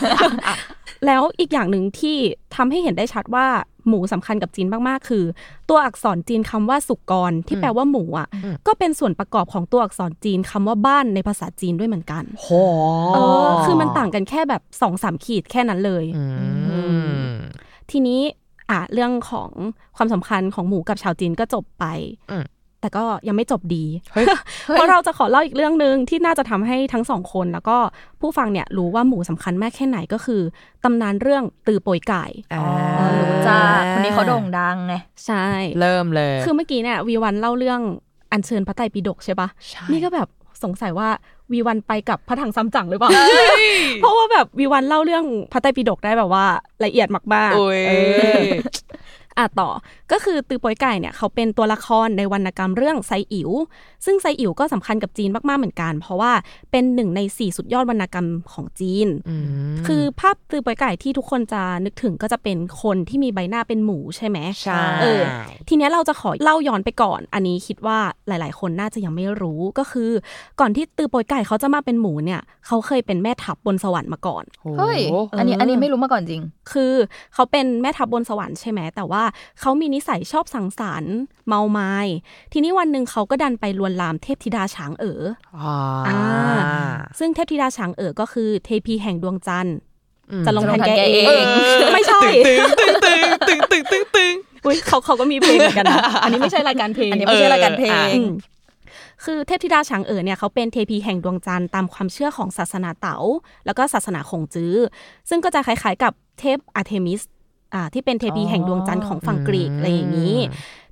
[1.06, 2.16] แล้วอีกอย่างหนึ่งที่
[2.56, 3.46] ทำให้เห็นได้ชัดว่า
[3.88, 5.24] หมูสำคัญกับจีนมากๆ คือ
[5.68, 12.48] ตัวอักษรจีนคำว่าสุกรที่แปลว่าหมูอะอืมก็เป็นส่วนประกอบของตัวอักษรจีนคำว่าบ้านในภาษาจีนด้วยเหมือนกันโห
[13.14, 16.24] เออคือมันต่างกันแค่แบบสองสามขีดแค่นั้นเลยอื
[17.26, 17.32] ม
[17.90, 18.20] ทีนี้
[18.70, 19.50] อะเรื่องของ
[19.96, 21.84] ความสำคัญของหมูกับชาวจีนก็จบไป
[22.30, 22.44] อืม
[22.82, 24.26] แต่ก็ยังไม่จบดีเฮ้ย
[24.64, 27.76] เพราะเราจะขอเล่าอีกเรื่องหนึ่งที่น่าจะทำให้ทั้งสองคน แล้วก็
[28.20, 30.40] ผู้ฟังเนี่ยรู้ว่าหมูสำคัญมากแค่ไหนก็คือ
[30.84, 33.60] ตำนานเรื่องตือโปยไก่อ่าอ๋อรู้จ้า
[33.92, 34.94] คนนี้เขาโด่งดังไง
[35.26, 35.46] ใช่
[35.80, 37.80] เริ่มเลย คือเมื่อกี้เนี่ยวีวันเล่าเรื่อง
[38.32, 40.28] อัญเชิญพระไตรปิฎกใช่ปะใช่นี่ก็แบบ
[40.64, 41.08] สงสัยว่า
[41.52, 43.10] วีวันไปกับพระถังซัมจั๋งหรือเปล่า
[44.00, 46.44] เพราะว่าแบบวีวันเล่าเรื่องพระไตรปิฎกได้แบบว่า
[46.84, 49.70] ละเอียดมากๆโอ้ยเอออะต่อ
[50.12, 53.50] ก็คือตือโปยไก่เนี่ยเขาเป็นตัวละครในวรรณกรรมเรื่องไซอิ๋ว
[54.04, 56.32] ซึ่งไซอิ๋วก็สำคัญกับจีนมากๆเหมือนกัน เพราะว่า
[56.70, 59.08] เป็นหนึ่งในสี่สุดยอดวรรณกรรมของจีน
[59.72, 65.22] มคือภาพตือโปยไก่ที่ทุกคนจะนึกถึงก็จะเป็นคนที่มีใบหน้าเป็นหมูใช่ไหมใช่เออ
[65.68, 70.10] ทีเนี้ยเราจะขอเล่าย้อนไปก่อน อันนี้คิดว่าหลาย ๆ คนน่าจะยังไม่รู้ก็คือ
[70.60, 75.00] ก่อนที่ตือโปยไก่เขาจะมาเป็นหมูเนี่ยเขาเคยเป็นแม่ทัพบนสวรรค์มาก่อนโอ้เฮ้ย
[75.38, 76.42] อันนี้อันนี้ไม่รู้มาก่อนจริง
[76.72, 76.92] คือ
[77.34, 79.21] เขาเป็นแม่ทัพบนสวรรค์ใช่ไหมแต่ว่า
[79.60, 81.16] เขามีนิสัยชอบสังสรรค์
[81.48, 81.94] เมาไม้
[82.52, 85.22] ทีนี้วันหนึ่งเขาก็ดันไปลวนลามเทพธิดาช้างเอ๋อ
[85.58, 85.74] อ่า
[86.08, 86.20] อ่า
[87.18, 89.76] ซึ่งเทพธิดาช้างเอ๋อก็คือเทพีแห่งดวงจันทร์
[90.30, 91.46] อืมจะลงทันแกจะลงทันแกเอเอง
[91.88, 94.34] งไม่ใช่ตึงตึงตึงตึงตึงตึงตึง
[94.66, 98.30] อุ๊ยเขาเขาก็มีเพลงเหมือนกันนะอันนี้ไม่ใช่รายการเพลงอันนี้ไม่ใช่รายการเพลงอืม
[99.24, 103.16] คือเทพธิดาฉางเอ๋อเนี่ยเขาเป็นเทพีแห่งดวงจันทร์ตามความเชื่อของศาสนาเต๋า
[103.66, 104.74] แล้วก็ศาสนาคงจื้อ
[105.28, 107.41] ซึ่งก็จะคล้ายๆกับเทพอาร์เทมิสอ่า
[107.94, 110.36] ที่เป็นเทพีแห่งดวงจันทร์ของฝั่งกรีกอะไรอย่างนี้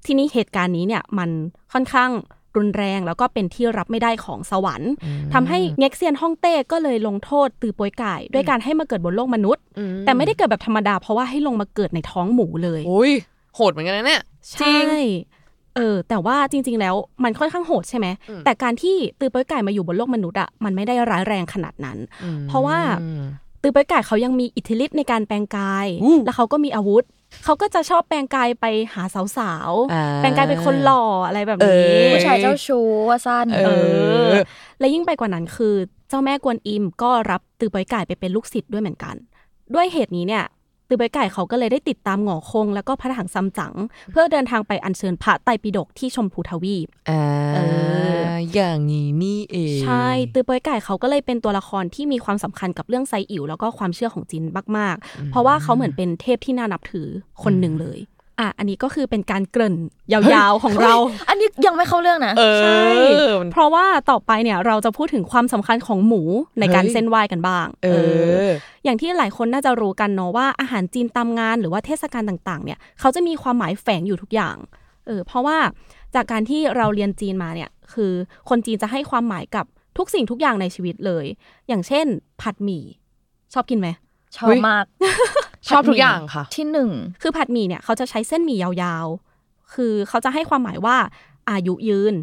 [0.06, 1.30] ทีนี้เหตุการณ์นี้เนี่ยมัน
[1.72, 2.10] ค่อนข้าง
[2.56, 4.92] รุนแรงแล้วก็เป็นที่รับไม่ได้ของสวรรค์
[5.34, 9.62] ทำให้เง็กเซียนฮ่องเต้ก็เลยลงโทษตือโป๊ยก่ายด้วยการให้มาเกิดบนโลกมนุษย์
[10.04, 13.12] แต่ไม่ได้เกิดแบบธรรมดาเพราะว่าให้ลงมาเกิดในท้องหมูเลยโอ้ย
[13.54, 14.78] โหดเหมือนกันนะเนี่ยใช่
[15.76, 18.06] เออแต่ว่าจริง ๆ แล้วมันค่อนข้างโหดใช่ไหม
[18.44, 21.98] แต่การที่ตือโป๊ยก่ายมาอยู่บนโลกมนุษย์อะมันไม่ได้ร้ายแรงขนาดนั้น
[22.48, 22.78] เพราะว่า
[23.62, 25.86] ตือโป้อยไก่เขายังมีอิทธิฤทธิ์ในการแปลงกาย
[26.24, 27.04] แล้วเขาก็มีอาวุธ
[27.44, 33.68] เขาก็จะชอบแปลงกายไปหาสาวอ่าๆแปลงกายเป็นคนหล่ออะไรแบบเอนี้อผู้ชายเจ้าชู้ว่าสั้นเอเอ
[34.26, 34.34] ออ
[34.78, 35.74] และยิ่งไปกว่านั้นคือ
[36.08, 39.14] เจ้าแม่กวนอิมก็รับตือโป้อยไก่ไปเป็นลูกศิษย์ด้วยเหมือนกัน
[39.74, 40.44] ด้วยเหตุนี้เนี่ย
[40.90, 43.74] ตือโป้อยไก่เขาก็เลยได้ติดตามหงอคง แล้วก็พระถังซัมจั๋ง
[44.12, 47.22] เพื่อเดินทางไปอัญเชิญพระไตรปิฎกที่ชมพูทวีปอ่า
[47.54, 47.58] เอ
[48.28, 54.42] ออย่างนี้นี่เองใช่ตือโป้อยไก่เขาก็เลยเป็นตัวละครที่มีความสำคัญกับเรื่องไซอิ๋วแล้วก็ความเชื่อของจีน
[54.76, 57.06] มากๆ เพราะว่าเขาเหมือนเป็นเทพที่น่านับถือ
[57.42, 57.98] คนหนึ่งเลย
[58.40, 59.76] อะอันนี้ก็คือเป็นการเกริ่น
[60.12, 60.94] ยาวๆของเรา
[61.28, 62.82] อันนี้ยังไม่เข้าเรื่องนะเออใช่
[63.40, 66.22] มันเพราะว่าต่อไปเนี่ยเราจะพูดถึงความสำคัญของหมู
[66.60, 67.88] ในการเฮ้ยเส้นไหว้กันบ้าง เอ
[68.46, 68.48] อ
[68.84, 74.56] อย่างที่หลายคนน่าจะรู้กันเนาะว่าอาหารจีนตามงานหรือว่าเทศกาลต่างๆ เนี่ยเขาจะมีความหมายแฝงอยู่ทุกอย่าง
[75.06, 75.58] เออ เพราะว่า
[76.14, 78.12] จากการที่เราเรียนจีนมาเนี่ย คือ
[78.48, 79.66] คนจีนจะให้ความหมายกับ
[79.98, 81.24] ทุกสิ่งทุกอย่างในชีวิตเลย
[81.68, 82.06] อย่างเช่น
[82.40, 82.84] ผัดหมี่
[83.52, 83.88] ชอบกินไหม
[84.36, 84.84] ชอบมาก
[85.68, 86.90] ชอบทุกอย่างค่ะ ที่หนึ่ง
[87.22, 90.96] คือผัดหมี่เนี่ยเขาจะใช้เส้นหมี่ยาวๆ คือเขาจะให้ความหมายว่า
[91.50, 92.16] อายุยืน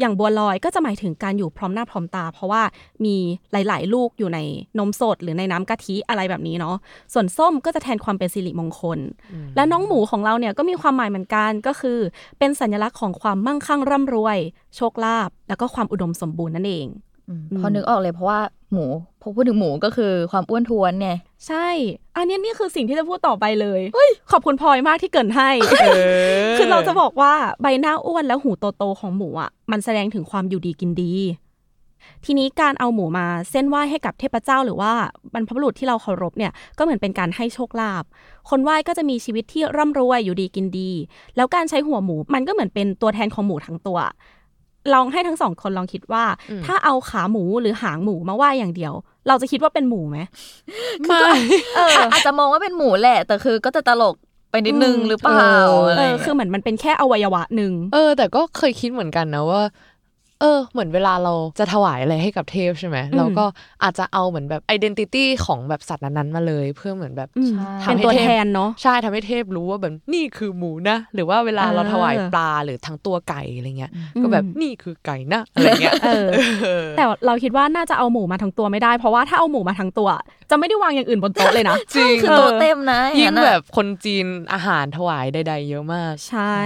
[0.00, 2.62] อย่างบัวลอยก็จะหมายถึงการอยู่พร้อมหน้าพร้อมตา เพราะว่า
[3.04, 3.16] มี
[3.52, 4.38] หลาย ๆ ลูกอยู่ใน
[4.78, 6.76] นมสดหรือในน้ำกะทิอะไรแบบนี้เนาะ
[7.12, 8.98] ส่วนส้มก็จะแทนความเป็นสิริมงคล
[9.56, 11.98] และน้องหมูของเราเนี่ยก็มีความหมายเหมือนกันก็คือ
[12.38, 14.38] เป็นสัญลักษณ์ของความมั่งคั่งร่ำรวย
[14.76, 17.11] โชคลาภแล้วก็ความอุดมสมบูรณ์นั่นเองอืม
[17.58, 18.40] พอนึกออกเลยเพราะว่า
[18.72, 18.86] หมู
[19.20, 21.10] พอพูดถึงหมูก็คือความอ้วนท้วนไง
[21.46, 21.68] ใช่
[22.16, 23.80] อันนี้นี่คือสิ่งที่จะพูดต่อไปเลย
[24.30, 25.50] ขอบคุณพลอยมากที่เกรินให้
[26.58, 27.32] คือเราจะบอกว่า
[27.62, 31.12] ใบหน้าอ้วนแล้วหูโตๆของหมูอะมันแสดงถึงความอยู่ดีกินดี
[32.24, 34.92] ทีนี้การเอาหมูมาเส้นไหว้ให้กับเทพเจ้าหรือว่า
[35.32, 38.04] บรรพบุรุษที่เราเคารพเนี่ยก็เหมือนเป็นการให้โชคลาภ
[38.50, 40.90] คนไหว้ก็จะมีชีวิตที่ร่ำรวยอยู่ดีกินดี
[41.36, 43.98] แล้วการใช้หัวหมูมันก็เหมือนเป็นตัวแทนของหมูทั้งตัว
[44.94, 46.24] ลองให้ทั้งสองคนลองคิดว่า
[46.66, 48.92] ถ้าเอาขาหมูหรือหางหมูมาไหว้อย่างเดียว
[49.28, 50.18] เราจะคิดว่าเป็นหมูไหม
[51.08, 51.20] ไม่
[51.76, 54.14] เอออาจจะมองว่าเป็นหมูแหละ แต่คือก็จะตลก
[54.50, 59.62] ไปนิดนึงอืมหรือเปล่าเอออะไรเออเงี้ยคือเหมือนมันเป็นแค่อวัยวะหนึ่งเออ แต่ก็เคยคิดเหมือนกันนะว่า
[60.42, 63.44] เออเหมือนเวลาเราจะถวายอะไรให้กับเทพใช่ไหมเราก็
[63.82, 76.28] อาจจะเอาเหมือนแบบ identity ของแบบสัตว์นั้นๆมาเลย เพื่อเหมือนแบบอืมทำเป็นให้ตัวเทพแทนเนาะใช่ทำให้เทพรู้ว่าแบบนี่คือหมูนะ หรือว่าเวลาเราเออถวายปลาหรือทั้งตัวไก่อะไรเงี้ยก็แบบนี่คือไก่นะอะไรเงี้ยเออ
[76.96, 80.08] แต่เราคิดว่าน่าจะเอาหมูมาทั้งตัวไม่ได้ เพราะว่าถ้าเอาหมูมาทั้งตัว
[80.50, 86.56] จะไม่ได้วางอย่างอื่นบนโต๊ะเลยนะจริงคือตัวเต็มนะอยิ่ย่างนั้นแบอะบคนจีนอาหารถวายใดๆเยอะมาก ใช่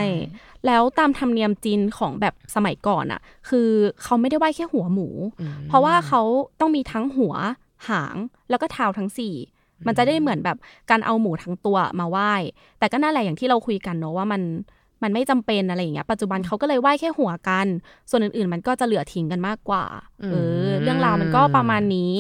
[0.67, 3.69] แล้วตามธรรมเนียมจีนของแบบสมัยก่อนอะ คือ
[4.03, 5.09] เขาไม่ได้ไหว้แค่หัวหมู
[5.69, 6.23] เพราะว่าเขา
[6.61, 7.35] ต้องมีทั้งหัว
[7.89, 8.17] หาง
[8.51, 9.35] แล้วก็เท้าทั้งสี่
[9.87, 10.57] มันจะได้เหมือนแบบ
[10.91, 12.33] การเอาหมูทั้งตัวมาไหว้
[12.79, 14.43] แต่ก็นั่นแหละอย่างที่เราคุยกันเนอะว่ามัน
[15.03, 17.67] มันไม่จำเป็นอะไรอย่างเงี้ย ปัจจุบันเขาก็เลยไหว้แค่หัวกัน
[18.11, 19.85] ส่วนอื่นๆ มันก็จะเหลือทิ้งกันมากกว่า
[20.31, 20.35] เอ
[20.67, 22.15] อ เรื่องราวมันก็ประมาณนี้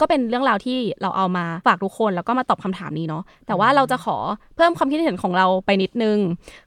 [0.00, 4.16] ก็เป็นเรื่องราวที่เราเอามาฝากทุกคนแล้วก็มาตอบคำถามนี้เนาะแต่ว่าเราจะขอ
[4.56, 6.18] เพิ่มความคิดเห็นของเราไปนิดนึง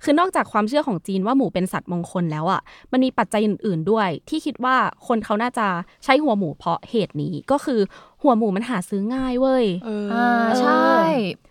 [0.03, 2.61] คือนอกจากความเชื่อของจีนว่าหมูเป็นสัตว์มงคลแล้วอะ
[2.91, 4.75] มันมีปัจจัยอื่น ๆด้วย ที่คิดว่า
[5.07, 5.67] คนเขาน่าจะ
[6.03, 7.79] ใช้หัวหมูเพราะเหตุนี้ก็คือ
[8.23, 9.65] หัวหมูมันหาซื้อง่ายเว้ย
[10.13, 10.91] อ่าใช่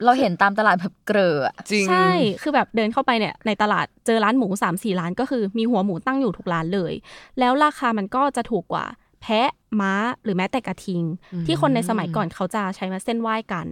[0.05, 2.09] เราเห็นตามตลาดแบบเกลืออะจริงใช่
[2.43, 6.93] คือแบบเดินเข้าไปเนี่ยในตลาดเจอร้านหมู3ามสี่ร้านก็คือมีหัวหมูตั้งอยู่ทุกร้านเลย
[7.39, 8.87] แล้วราคามันก็จะถูกกว่า
[9.23, 9.51] แพะ
[9.81, 11.03] ม้าหรือแม้แต่กระทิง
[11.47, 13.67] ที่คนในสมัยก่อนเขาจะใช้มาเส้นไหว้กัน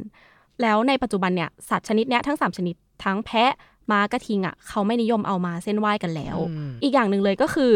[0.63, 3.53] แล้วในปัจจุบันเนี่ยสัตว์ชนิดเนี้ยทั้ง 3 ชนิดทั้งแพะ
[3.91, 7.73] ม้ากระทิงอะเขาไม่นิยมเอามาเส้นไหว้กันแล้วอืมอีกอย่างหนึ่งเลยก็คือ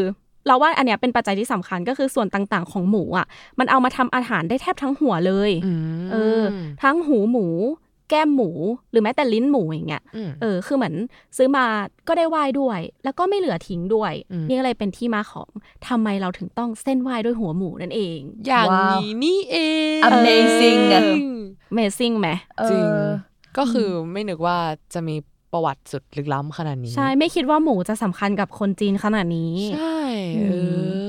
[0.47, 3.27] เราว่าอันเนี้ยเป็นปัจจัยที่สำคัญก็คือส่วนต่างๆ ของหมูอะ
[3.59, 5.51] มันเอามาทำอาหารได้แทบทั้งหัวเลย
[6.13, 6.43] เออ
[6.83, 7.47] ทั้งหูหมู
[8.09, 8.51] แก้มหมู
[8.91, 10.95] หรือแม้แต่ลิ้นหมูอย่างเงี้ยอืมเออคือเหมือน
[11.37, 11.67] ซื้อมา
[12.09, 15.49] ก็ได้ไหว้ด้วย แล้วก็ไม่เหลือทิ้งด้วยอืมนี่ก็เลยเป็นที่มาของ
[15.89, 19.57] ทำไมเราถึงต้องเส้นไหว้ด้วยหัวหมูนั่นเอง อย่างว้าวนี้นี่เอ
[19.99, 21.03] ง Amazing อะ
[21.73, 23.09] Amazing ไหมเอจริงอ
[23.57, 24.57] ก็คือไม่นึกว่า
[24.95, 25.17] จะมี
[25.53, 30.01] ประวัติสุดลึกล้ำขนาดนี้ ใช่ ไม่คิดว่าหมูจะสำคัญกับคนจีนขนาดนี้ ใช่
[30.37, 30.43] เอ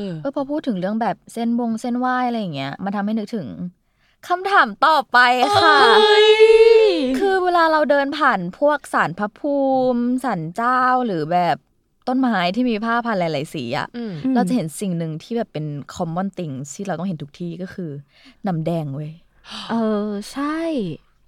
[0.05, 3.47] อเออพอพูดถึงเรื่องแบบเส้นบงเส้นไหวอะไรอย่างเงี้ยมันทำให้นึกถึง
[4.27, 5.17] คำถามต่อไป
[5.57, 6.58] ค่ะคือ
[7.45, 9.57] เวลาเราเดินผ่านพวกสารพระภู
[9.93, 11.57] มิสันเจ้าหรือแบบ
[12.07, 17.91] ต้นไม้ที่มีผ้าพันหลาย ๆ สีอะอืมอืมเราจะเห็นสิ่งหนึ่งที่แบบเป็น common thing ที่เราต้องเห็นทุกที่ก็คือ
[18.47, 19.11] น้ำแดงเว้ย
[19.71, 19.75] เอ
[20.07, 20.59] อใช่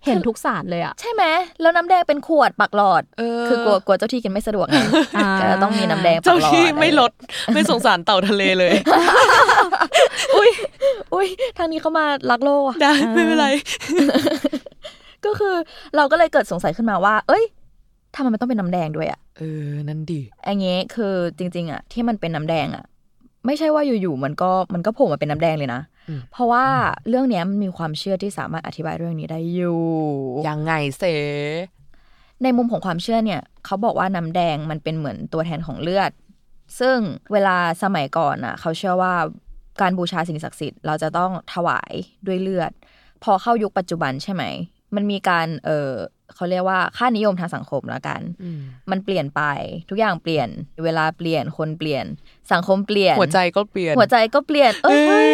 [0.06, 1.24] เห็นทุกศาสตร์เลยอะใช่ไหม
[1.62, 4.78] แล้วน้ำแดงเป็นขวดปักหลอดเออคือกลัวกลัวเจ้าที่กินไม่สะดวกไง
[5.18, 7.12] อ่าก็จะต้องมีน้ำแดงปัเจ้ากหลอดที่ไม่ลด
[7.54, 8.74] ไม่สงสารเต่าทะเลเลย
[10.36, 10.50] อุ้ย
[11.14, 13.48] อุ้ยทางนี้เขามารักโลกอะได้ไม่เป็นไร
[15.32, 15.56] ก็คือ
[15.96, 17.44] เราก็เลยเกิดสงสัยขึ้นมาว่า เอ้ย
[18.16, 22.86] ทำไมมันต้องเป็นน้ำแดงด้วยอะเออ นั่นดีอันนี้คือจริง ๆอะที่มันเป็นน้ำแดงอะ
[23.46, 26.66] ไม่ใช่ว่าอยู่ๆมันก็มันก็โผล่มาเป็นน้ำแดงเลยนะอืมเพราะว่า
[27.10, 29.82] เรื่องเนี้ยมันมีความเชื่อที่สามารถอธิบายเรื่องนี้ได้อยู่
[30.48, 31.04] ยังไงเส
[32.44, 36.12] ในมุมของความเชื่อเนี่ย เขาบอกว่าน้ำแดงมันเป็นเหมือนตัวแทนของเลือด
[36.80, 36.98] ซึ่ง
[37.32, 39.14] เวลาสมัยก่อนน่ะ เขาเชื่อว่า
[39.82, 41.94] การบูชาสิ่งศักดิ์สิทธิ์เราจะต้องถวาย
[42.28, 42.72] ด้วยเลือด
[43.24, 44.44] พอเข้ายุคปัจจุบันใช่ไหม
[44.96, 45.92] มันมีการ เออ
[46.36, 48.60] เขาเรียกว่าค่านิยมทางสังคมแล้วกันอืม
[48.92, 49.42] มันเปลี่ยนไป
[49.90, 50.48] ทุกอย่างเปลี่ยน
[50.84, 52.06] เวลาเปลี่ยนคนเปลี่ยน
[52.52, 55.32] สังคมเปลี่ยน หัวใจก็เปลี่ยน หัวใจก็เปลี่ยน เอ้ยเอ้ย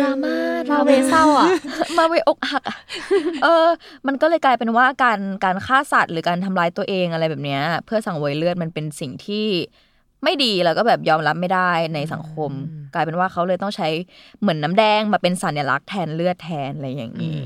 [0.00, 0.36] ดราม่า
[0.68, 1.48] ดรามาเวเศร้าอะ
[1.98, 2.78] มาเวอกหักอะ
[3.42, 3.68] เออ
[4.06, 9.46] มันก็เลยกลายเป็นว่าการการฆ่าสัตว์หรือการทำร้ายตัวเองอะไรแบบเนี้ย เพื่อสังเวยเลือดมันเป็นสิ่งที่
[10.24, 12.50] ไม่ดีแล้วก็แบบยอมรับไม่ได้ในสังคม
[12.94, 13.88] กลายเป็นว่าเขาเลยต้องใช้
[14.40, 17.42] เหมือนน้ำแดงมาเป็นสัญลักษณ์แทนเลือดแทนอะไรอย่างนี้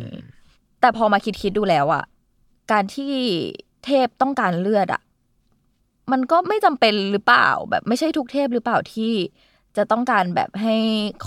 [0.86, 2.04] แต่พอมาคิดคิดๆดูแล้วอะ
[2.72, 3.14] การที่
[3.84, 5.02] เทพต้องการเลือดอะ
[6.12, 9.12] มันก็ไม่จำเป็นหรือเปล่า แบบไม่ใช่ทุกเทพหรือเปล่าที่
[9.76, 10.74] จะต้องการแบบให้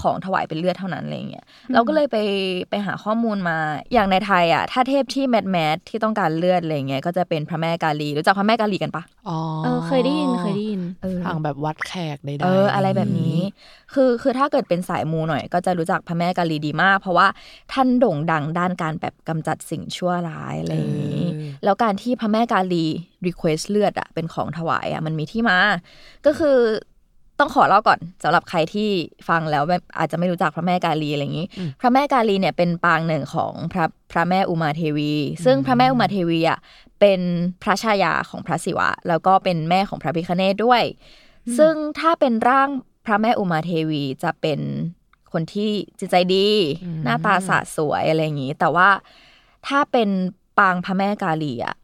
[0.02, 2.18] ของถวายเป็นเลือดเท่านั้นอะไรเงี้ยเราก็เลยไป
[2.70, 3.58] ไปหาข้อมูลมา
[3.94, 13.38] อย่างในไทยอะถ้าเทพที่แมทแมทที่ต้องการเลือดอะไรเงี้ยก็จะเป็นพระแม่กาลีรู้จักพระแม่กาลีกันปะอ๋อเออเคยได้ยินเคยได้ยินเออทางแบบวัดแขกใดๆเอออะไรแบบนี้
[13.94, 17.28] คือคือถ้าเกิดเป็นสายมูหน่อย ก็จะรู้จักพระแม่กาลีดีมาก เพราะว่า
[17.74, 22.86] ท่านโด่งดังด้านการแบบกำจัดสิ่งชั่วร้ายอะไรอย่างนี้เออแล้วการที่พระแม่กาลี
[23.26, 25.58] request เลือดอะเป็นของถวายอะมันมีที่มา
[26.26, 26.58] ก็คือ
[27.40, 28.90] ต้องขอเล่าก่อนสำหรับใครที่
[29.30, 31.48] ฟังแล้วแบบอาจจะไม่รู้จักพระแม่กาลีอะไรอย่างนี้
[31.82, 35.14] พระแม่กาลีเนี่ยเป็นปางหนึ่งของพระพระแม่อุมาเทวี
[35.46, 36.60] ซึ่งพระแม่อุมาเทวีอะ
[37.00, 37.22] เป็น
[37.64, 40.84] พระชายาของพระศิวะ แล้วก็เป็นแม่ของพระพิคเนตด้วย
[41.58, 42.70] ซึ่งถ้าเป็นร่าง
[43.06, 44.60] พระแม่อุมาเทวีจะเป็น
[45.32, 46.48] คนที่จิตใจดี
[47.04, 48.90] หน้าตาสะสวยอะไรอย่างนี้ แต่ว่า
[49.68, 50.10] ถ้าเป็น
[50.60, 51.76] ปางพระแม่กาลีอะ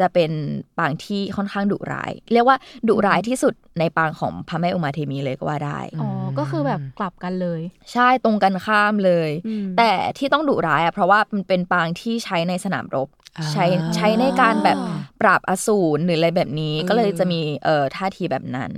[0.00, 0.30] จะเป็น
[0.78, 2.56] ปางที่ค่อนข้างดุร้าย เรียกว่า
[2.88, 7.60] ดุร้ายที่สุดในปางของพระแม่อุมาเทวีเลยก็ว่าได้อ๋อก็คือแบบกลับกันเลย
[7.92, 13.08] ใช่ตรงกันข้ามเลยอืมแต่ที่ต้องดุร้ายอะเพราะว่ามันเป็นปางที่ใช้ในสนามรบ
[13.38, 13.64] อ่าใช้
[13.96, 14.76] ใช้ในการแบบ
[15.20, 18.72] ปราบอสูรหรืออะไรแบบนี้เออก็เลยจะมีเอ่อท่าทีแบบนั้น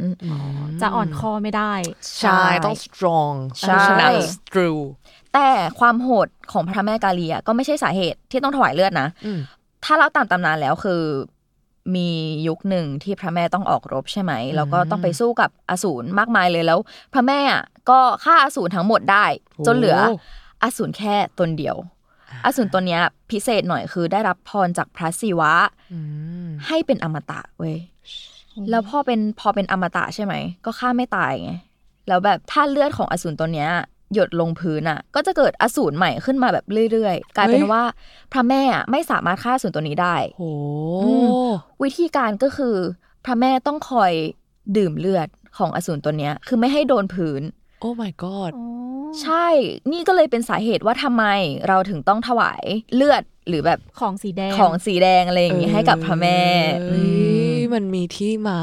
[0.80, 1.72] จะอ่อนคอไม่ได้
[2.20, 4.08] ใช่ ต้อง strong ใช่ชนะ
[4.52, 4.82] true
[5.34, 5.48] แต่
[5.80, 9.40] ความโหดของพระแม่กาลีอะก็ไม่ใช่สาเหตุที่ต้องถวายเลือดนะอืม
[9.84, 11.02] ถ้าเราตามตำนานแล้วคือ
[11.96, 12.08] มี
[12.48, 16.78] ยุคหนึ่งที่พระแม่ต้องออกรบใช่ไหมแล้วก็ต้องไปสู้กับอสูรมากมายเลยแล้ว
[17.12, 19.24] พระแม่อะก็ฆ่าอสูรทั้งหมดได้
[19.66, 20.16] จนเหลือโอ้
[20.62, 21.76] อสูรแค่ตนเดียว
[22.44, 25.52] อสูรตัวเนี้ยพิเศษหน่อยคือได้รับพรจากพระศิวะ
[25.92, 25.98] อื
[26.46, 27.76] มให้เป็นอมตะเว้ย
[28.70, 31.52] แล้วพอเป็นพอเป็นอมตะใช่ไหม ก็ฆ่าไม่ตายไง
[32.08, 33.70] แล้วแบบถ้าเลือดของอสูรตัวเนี้ย
[34.14, 37.82] หยดลงพื้นอะ ก็จะเกิดอสูรใหม่ขึ้นมาแบบเรื่อยๆ กลายเป็นว่า
[38.32, 40.44] พระแม่อะไม่สามารถฆ่าอสูรตัวนี้ได้โห
[41.02, 41.26] อืม
[41.82, 42.76] วิธีการก็คือ
[43.24, 44.12] พระแม่ต้องคอย
[44.76, 47.42] ดื่มเลือดของอสูรตัวเนี้ย คือไม่ให้โดนพื้น
[47.80, 48.52] โอ้ my god
[49.22, 49.46] ใช่
[49.92, 51.24] นี่ก็เลยเป็นสาเหตุว่าทำไม
[51.68, 56.38] เราถึงต้องถวายเลือดหรือแบบของสีแดงของสีแดงอะไรอย่างงี้ให้กับพระแม่
[56.88, 57.00] เอ้อื
[57.52, 58.60] มยมันมีที่มา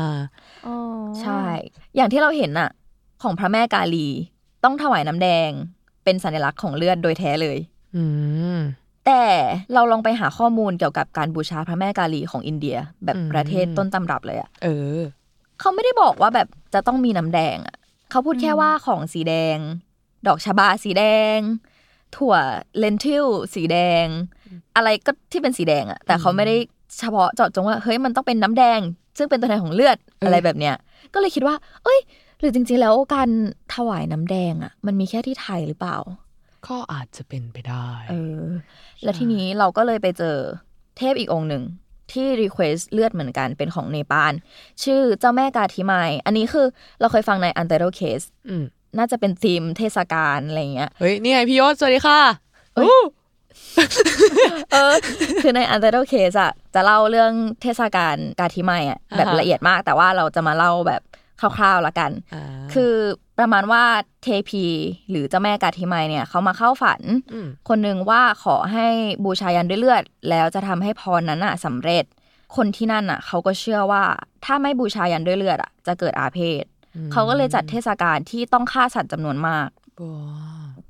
[0.67, 0.75] อ๋อ
[1.21, 1.43] ใช่
[1.95, 2.69] อย่างที่เราเห็นน่ะ
[3.23, 4.07] ของพระแม่กาลี
[4.63, 5.49] ต้องถวายน้ำแดง
[6.03, 7.57] เป็นสัญลักษณ์ของเลือดโดยแท้เลย
[7.95, 8.03] อื
[8.55, 8.57] ม
[9.05, 9.23] แต่
[9.73, 14.67] เราลองไปหาข้อมูลเกี่ยวกับการบูชาพระแม่กาลีของอินเดีย แบบอืมประเทศต้นตำรับเลยอะเอ
[14.97, 14.99] อ
[15.59, 17.75] เขาไม่ได้บอกว่าแบบจะต้องมีน้ำแดงอะ
[18.11, 19.57] เขาพูดแค่ว่าของสีแดง
[20.27, 21.03] ดอกชบาสีแด
[21.35, 21.37] ง
[22.15, 22.35] ถั่ว
[22.79, 24.05] เลนทิลสีแดง
[24.75, 26.55] อะไรก็ที่เป็นสีแดงอะแต่เขาไม่ได้
[26.99, 28.79] เฉพาะเจาะจงว่าเฮ้ยมันต้องเป็นน้ำแดง
[29.17, 30.75] ซึ่งเป็นตัวแทนของเลือดเออออะไรแบบเนี้ย
[31.13, 31.99] ก็เลยคิดว่า เอ้ย
[32.39, 33.29] หรือจริงๆแล้วการ
[33.75, 35.97] ถวายน้ำแดงอะมันมีแค่ที่ไทยหรือเปล่า
[36.67, 38.43] ก็อาจจะเป็นไปได้ เออ
[39.03, 40.37] แล้วทีนี้เราก็เลยไปเจอ
[40.97, 41.63] เทพอีกองค์หนึ่ง
[42.11, 44.33] ที่ request เลือดเหมือนกันเป็นของเนปาล
[44.83, 46.65] ชื่อเจ้าแม่กาทิมายอันนี้คือ
[46.99, 48.63] เราเคยฟังใน u n t e r o Case อืม
[48.97, 52.19] น่าจะเป็นธีมเทศกาลอะไรอย่างเงี้ยเฮ้ยนี่ไงพี่ยศสวัสดีค่ะ
[52.75, 53.01] เอ้ยอู้
[54.71, 54.93] เออ
[55.41, 61.01] คือใน u n t e r o Case อะจะเล่าเรื่องเทศกาลกาทิมายอะแบบละเอียดมาก แต่ว่าเราจะมาเล่าแบบ
[61.39, 62.93] คร่าวๆละกันอ่าคือ
[63.39, 63.83] ประมาณว่า
[64.23, 64.65] เทพี
[65.09, 67.01] หรือเจ้าแม่กาทิมายเนี่ยเขามาเข้าฝัน
[67.33, 68.87] อืมคนหนึ่งว่าขอให้
[69.25, 72.05] บูชายันด้วยเลือด แล้วจะทำให้พรนั้นอะสำเร็จ
[72.55, 74.03] คนที่นั่นอะเขาก็เชื่อว่า
[74.45, 76.63] ถ้าไม่บูชายันด้วยเลือดอะจะเกิดอาเพศ
[77.11, 79.69] เขาก็เลยจัดเทศกาลที่ต้องฆ่าสัตว์จำนวนมาก
[80.03, 80.19] ว้า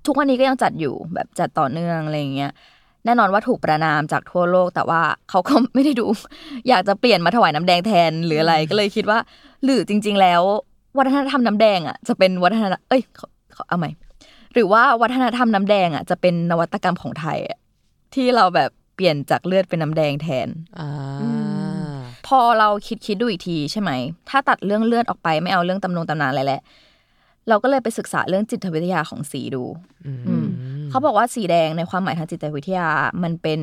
[0.05, 2.51] ทุกวันนี้ก็ยังจัดอยู่แบบจัดต่อเนื่องอะไรอย่างเงี้ย
[3.05, 6.07] แน่นอนว่าถูกประนามจากทั่วโลก แต่ว่าเขาก็ไม่ได้ดู
[6.69, 9.19] อยากจะเปลี่ยนมาถวายน้ำแดงแทนหรืออะไรก็เลยคิดว่า
[9.63, 10.41] หรือจริง ๆ แล้ว
[10.97, 13.91] วัฒนธรรมน้ำแดงอะจะเป็นวัฒนธรรมเอ้ยขอขอเอาใหม่
[14.53, 17.57] หรือว่าวัฒนธรรมน้ำแดงอะจะเป็นนวัตกรรมของไทยอะ
[18.13, 20.47] ที่เราแบบเปลี่ยนจากเลือดเป็นน้ำแดงแทน
[20.79, 20.89] อ่า
[22.27, 23.91] พอเราคิดคิดดูอีกทีใช่ไหม
[24.29, 26.61] ถ้าตัดเรื่องเลือดออกไปไม่เอาเรื่องตำนงตำนานอะไรแหละ
[27.49, 29.63] เราก็เลยไปศึกษาเรื่องจิตวิทยาของสีดู
[30.05, 30.47] อืมอืม
[30.89, 32.89] เขาบอกว่าสีแดงในความหมายทางจิตวิทยา
[33.23, 33.61] มันเป็น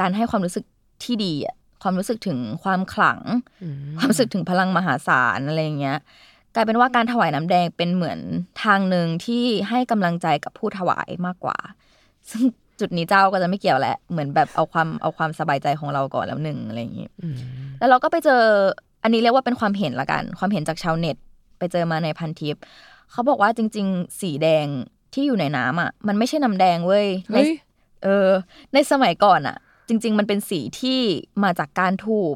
[0.00, 0.64] การให้ความรู้สึก
[1.04, 3.20] ที่ดีอะความรู้สึกถึงความขลัง
[3.62, 5.98] อืมความรู้สึกถึงพลังมหาศาลอะไรอย่างเงี้ย
[6.54, 8.18] กลายเป็นว่าการถวายน้ำแดงเป็นเหมือน
[8.64, 11.58] ทางหนึ่งที่ให้กำลังใจกับผู้ถวายมากกว่า
[12.30, 12.42] ซึ่ง
[12.80, 17.36] จุดนี้เจ้าก็จะไม่เกี่ยวแหละเหมือนแบบเอาความเอาความสบายใจของเราก่อนแล้วหนึ่งอะไรอย่างงี้อืม
[17.78, 18.42] แล้วเราก็ไปเจอ
[19.02, 21.16] อันนี้เรียกว่าเป็นความเห็นละกัน ความเห็นจากชาวเน็ต
[21.58, 22.56] ไปเจอมาในพันทิป
[23.12, 24.66] เขาบอกว่าจริง ๆ สีแดง
[25.16, 27.50] ที่อยู่ในน้ำอะ มันไม่ใช่น้ำแดงเว้ยในเฮ้ย
[28.04, 28.28] เออ
[28.74, 29.56] ในสมัยก่อนอะ
[29.88, 31.00] จริง ๆ มันเป็นสีที่
[31.42, 32.34] มาจากการทูบ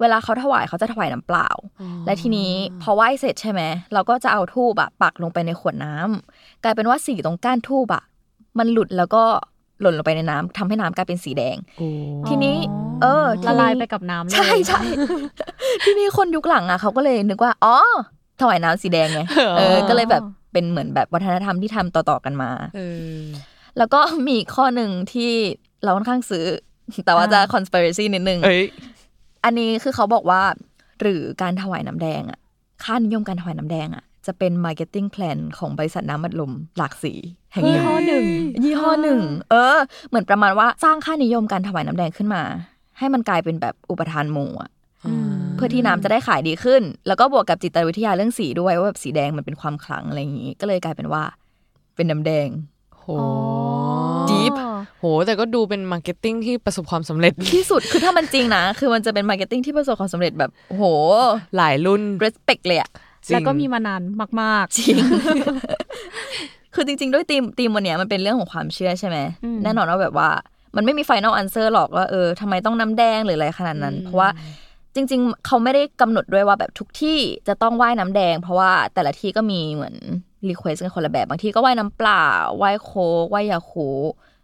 [0.00, 1.48] เวลาเขาถวายเขาจะถวายน้ำเปล่า
[2.06, 8.02] และทีนี้พอไหว้เสร็จใช่ไหมเราก็จะเอาทูบอะปักลงไปในขวดน้ำกลายเป็นว่าสีตรงก้านทูบอะ
[8.58, 9.22] มันหลุดแล้วก็
[9.80, 11.88] หล่นลงไปในน้ำทำให้น้ำกลายเป็นสีแดงโอ้
[12.28, 12.56] ทีนี้
[13.02, 14.80] เออทีละนี้ลายไปกับน้ำเลยใช่ใช่
[15.84, 17.76] ทีนี้คนยุคหลังอะเขาก็เลยนึกว่าอ๋อ
[18.40, 19.20] ถวายน้ำสีแดงไง
[19.58, 22.80] เออ ก็เลยแบบ เป็นเหมือนแบบวัฒนธรรมที่ทำต่อๆกันมาเอ
[23.14, 23.18] อ
[23.78, 25.32] แล้วก็มีอีกข้อหนึ่งที่
[25.84, 26.46] เราค่อนข้างซื้อ
[27.06, 28.62] แต่ว่าจะ conspiracy นิดนึงเอ้ย
[29.44, 30.42] อันนี้คือเขาบอกว่า
[31.00, 32.38] หรือการถวายน้ำแดงอะ
[32.84, 37.12] ค่านิยมการถวายน้ำแดงอะจะเป็น marketing plan ของบริษัทน้ำมัดลมหลากสี
[37.52, 38.24] แห่งหยี่นึ่งห้อหนึ่ง
[38.64, 42.42] ยี่ห้อหนึ่งเออ เหมือนประมาณว่าสร้างค่านิยมการถวายน้ำแดงขึ้นมา
[42.98, 51.22] ให้มันกลายเป็นแบบอุปทานหมู่อะอืมเพื่อที่น้ำจะได้ขายดีขึ้น แล้วก็บวกกับจิตวิทยาเรื่องสีด้วยว่าแบบสีแดงมันเป็นความขลังอะไรอย่างนี้ ก็เลยกลายเป็นว่า
[51.96, 52.48] เป็นน้ำแดง
[52.98, 53.06] โห
[54.30, 54.52] Deep
[55.00, 60.84] โห แต่ก็ดูเป็น marketing ที่ประสบความสำเร็จที่สุดคือถ้ามันจริงนะ คือมันจะเป็น marketing ที่ประสบความสำเร็จแบบโห
[61.56, 62.90] หลายรุ่น respect เลยอะ
[63.26, 64.02] จริงแล้วก็มีมานาน
[64.42, 64.96] มากจริง
[66.74, 70.30] คือจริง ๆ ด้วย theme theme วันเนี้ยมันเป็นเรื่องของความเชื่อใช่ไหมอืมแน่นอนว่าแบบว่า
[70.76, 74.28] มันไม่มี final answer หรอกว่าเออทำไมต้องน้ำแดงหรืออะไรขนาดนั้น เพราะว่า
[74.94, 79.96] จริง ๆ เขาไม่ได้กำหนดด้วยว่าแบบทุกที่จะต้องว่ายน้ำแดง เพราะว่าแต่ละที่ก็มีเหมือน
[80.48, 82.26] รีเควสกันคนละแบบบางที่ก็ว่ายน้ำเปล่า
[82.62, 83.88] ว่ายโค้กว่ายยาคู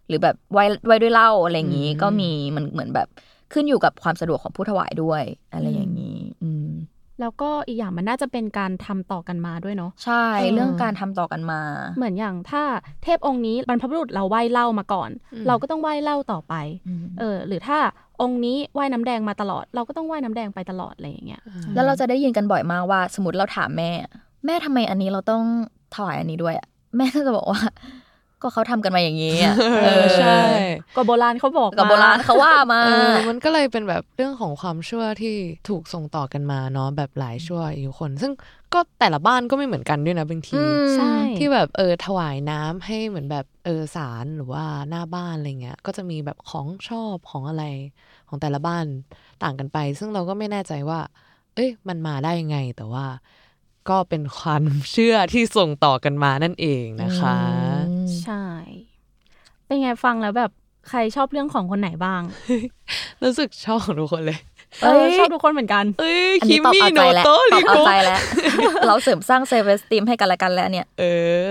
[0.08, 3.08] หรือแบบว่ายว่ายด้วยเหล้าอะไรอย่างนี้ก็มีมันเหมือนแบบ
[3.52, 11.60] ขึ้นอยู่กับความสะดวกของผู้ถวายด้วย อะไรอย่างนี้ อืมๆแล้วก็อีกอย่างมันน่าจะเป็นการทำต่อกันมาด้วยเนาะใช่เออเรื่องการทำต่อกันมา
[11.96, 12.62] เหมือนอย่างถ้า
[13.02, 15.10] เทพองค์นี้บรรพบุรุษเราไหว้เหล้ามาก่อน
[15.46, 16.54] เราก็ต้องไหว้เหล้าต่อไป
[17.18, 17.78] เออหรือถ้า
[18.22, 21.42] องค์นี้ไหว้น้ำแดงมาตลอด เราก็ต้องไหว้น้ำแดงไปตลอดอะไรอย่างเงี้ย
[21.74, 23.90] แล้วเราจะได้ยินกันบ่อยมากว่า สมมติเราถามแม่
[24.46, 25.42] แม่ทำไมอันนี้เราต้อง
[25.94, 27.60] ถวายอันนี้ด้วยอะแม่ก็จะบอกว่า
[28.42, 29.54] ก็เขาทำกันมาอย่างนี้อะ
[29.84, 30.38] เออใช่
[30.96, 35.34] ก็โบราณเขาบอกกับโบราณเขาว่ามาเออมันก็เลยเป็นแบบเรื่องของความเชื่อที่
[35.68, 38.32] ถูกส่งต่อกันมาเนาะแบบหลายชั่วอายุคน ซึ่ง
[38.74, 47.64] ก็แต่ละบ้านก็ไม่เหมือนกันด้วยนะบางทีอืมใช่ที่แบบเออถวายน้ำให้เหมือนแบบเออสารหรือว่าหน้าบ้านอะไรเงี้ย ก็จะมีแบบของชอบของอะไร
[48.28, 48.84] ของแต่ละบ้าน
[49.42, 51.00] ต่างกันไป ซึ่งเราก็ไม่แน่ใจว่า
[51.54, 53.06] เอ้ยมันมาได้ยังไงแต่ว่า
[53.88, 57.38] ก็เป็นความเชื่อที่ส่งต่อกันมานั่นเองนะคะ
[58.22, 58.44] ใช่
[59.64, 60.50] เป็นไงฟังแล้วแบบ
[60.88, 62.22] ใครชอบเรื่องของคนไหนบ้าง
[63.22, 64.40] รู้สึกชอบของทุกคนเลย
[64.82, 68.20] เออชอบทุกคนเหมือนกัน เอ้ยอันคินี้มตอบมี่เอาโนใจแล้วโตตริอบเอาโกใจแล้ว
[68.86, 71.04] เราเสริมสร้างเซฟเวสติมให้กันและกันแล้วเนี่ย เอ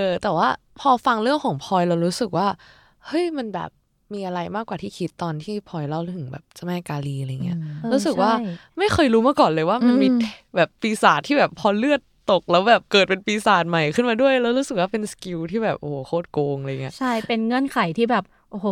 [0.05, 0.47] อ แต่ว่า
[0.79, 2.47] พอฟังเรื่องของพลอยเรารู้สึกว่า
[3.07, 3.69] เฮ้ยมันแบบ
[4.13, 8.45] มีอะไรมากกว่าที่คิดตอนที่พลอยเล่าถึงแบบเจ้าแม่กาลีอะไรเงี้ยเออรู้สึกว่าใช่
[8.77, 10.19] ไม่เคยรู้มาก่อนเลยว่ามันมีอืม
[10.55, 12.01] แบบปีศาจที่แบบพอเลือด
[12.31, 18.67] ตกแล้วแบบเกิดเป็นปีศาจใหม่ขึ้นมาด้วย แล้วรู้สึกว่าเป็นสกิลที่แบบโอ้โหโคตรโกงอะไรเงี้ยใช่เป็นเงื่อนไขที่แบบโอ้โห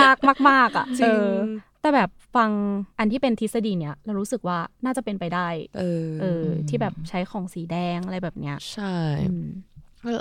[0.00, 0.16] ยาก
[0.48, 1.34] มากๆอะจริงเออ
[1.84, 2.50] แต่แบบฟัง
[2.98, 8.94] อันที่เป็นทฤษฎีเนี้ยเรารู้สึกว่าน่าจะเป็นไปได้ เออเออ ที่แบบใช้ของสีแดงอะไรแบบเนี้ย ใช่
[9.28, 9.46] อืม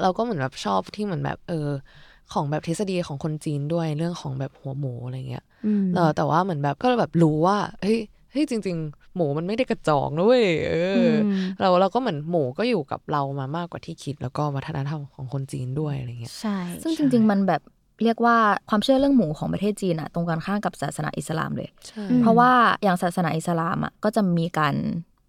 [0.03, 1.69] เราก็เหมือนแบบชอบที่เหมือนแบบ เออ
[2.33, 7.99] ของแบบทฤษฎีของคนจีนด้วยเรื่องของแบบหัวหมูอะไรเงี้ยอืมเออแต่ว่าเหมือนแบบก็แบบรู้ว่าเฮ้ย
[8.31, 11.15] เฮ้ยจริง ๆ หมูมันไม่ได้กระจอกนะเว้ยเอออม
[11.59, 17.61] เราเราก็เหมือนหมูก็อยู่กับเรามามากกว่าที่คิด แล้วก็วัฒนธรรมของคนจีนด้วยอะไรเงี้ยใช่ ซึ่งจริง ๆ มันแบบ
[18.03, 18.37] เรียกว่า
[18.69, 22.51] ความเชื่อเรื่องหมูของประเทศจีนอะตรงกันข้ามกับศาสนาอิสลามเลยใช่เพราะว่า
[22.83, 24.75] อย่างศาสนาอิสลามอะก็จะมีการ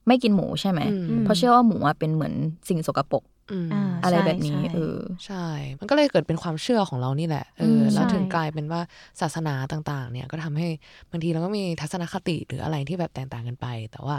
[0.09, 2.35] ไม่กินหมูใช่ไหมอืมเพราะเชื่อว่าหมูอะเป็นเหมือน
[2.69, 5.47] สิ่งสกปรก อืมอ่าอะไรแบบนี้ใช่เออใช่
[5.81, 8.81] มันก็เลยเกิดเป็นความเชื่อของเรานี่แหละเออมแล้วใช่ถึงกลายเป็นว่า
[9.21, 10.69] ศาสนาต่างๆ เนี่ยก็ทำให้
[11.11, 14.17] บางทีเราก็มีทัศนคติหรืออะไรที่แบบแตกต่างกันไป แต่ว่า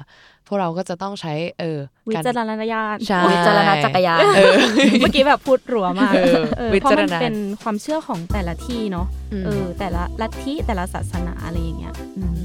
[0.48, 4.54] พวกเราก็จะต้องใช้เออวิการจารณญาณใช่วิจารณจักรยานเออ
[5.02, 12.45] เมื่อกี้แบบพูดรัวมากเออเออวิเพราะจารมันณเป็นความเชื่อของแต่ละที่เนาะอืมเออแต่ละลัทธิแต่ละศาสนาอะไรอย่างเงี้ยอืมอืมใช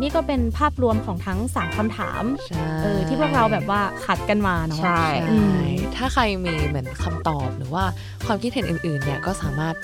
[0.00, 5.60] นี่ก็เป็นภาพรวมของทั้งสามคำถามใช่เออที่พวกเราแบบว่าขัดกันมาเนาะใช่ใช่อืม
[5.96, 7.84] ถ้าใครมีเหมือนคำตอบหรือว่า
[8.26, 9.74] ความคิดเห็นอื่นๆเนี่ยก็สามารถ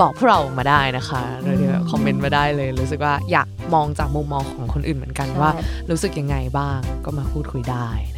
[0.00, 5.52] บอกพวกเรามาได้นะคะโดยที่แบบคอมเมนต์มาได้เลย รู้สึกว่าอยากมองจากมุมมองของคนอื่นเหมือนกันใช่ว่า
[5.90, 7.88] รู้สึกยังไงบ้างก็มาพูดคุยได้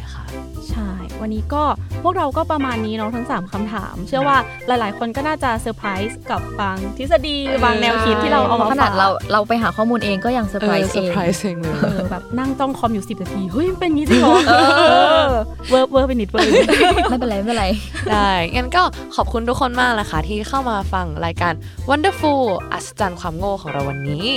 [0.69, 0.89] ใช่
[1.21, 1.63] วันนี้ก็
[2.03, 15.29] พวกเราก็ประมาณนี้เนาะทั้ง 3คำถาม เชื่อว่าหลายๆ คนก็น่าจะเซอร์ไพรส์กับบางทฤษฎีบางแนวคิดที่เราเอามาขนาดฝกเราเราไปหาข้อมูลเองก็ยัง surprise surprise เองเลยเออแบบนั่งจ้องคอมอยู่ 10 นาที เฮ้ยมันเป็นอย่างนี้จริงเหรอเออ
[15.69, 16.67] เวิร์บเวิร์บไปนิดเวิร์บไปนิด
[17.09, 17.67] ไม่เป็นไร ไม่เป็นไร
[18.11, 18.83] ได้งั้นก็
[19.15, 21.53] ขอบคุณทุกคนมากนะคะที่เข้ามาฟังรายการ
[21.89, 24.27] Wonderful อัศจรรย์ความโง่ของเราวันนี้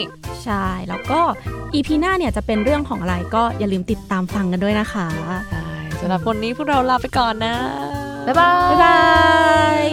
[0.45, 1.20] ใช่แล้วก็
[1.74, 5.07] อีพีหน้าเนี่ยจะเป็นเรื่องของอะไรก็อย่าลืมติดตามฟังกันด้วยนะคะ
[5.53, 5.64] ได้
[6.01, 7.55] สำหรับวันนี้พวกเราลาไปก่อนนะ
[8.26, 8.51] บ๊ายบา
[9.82, 9.84] ย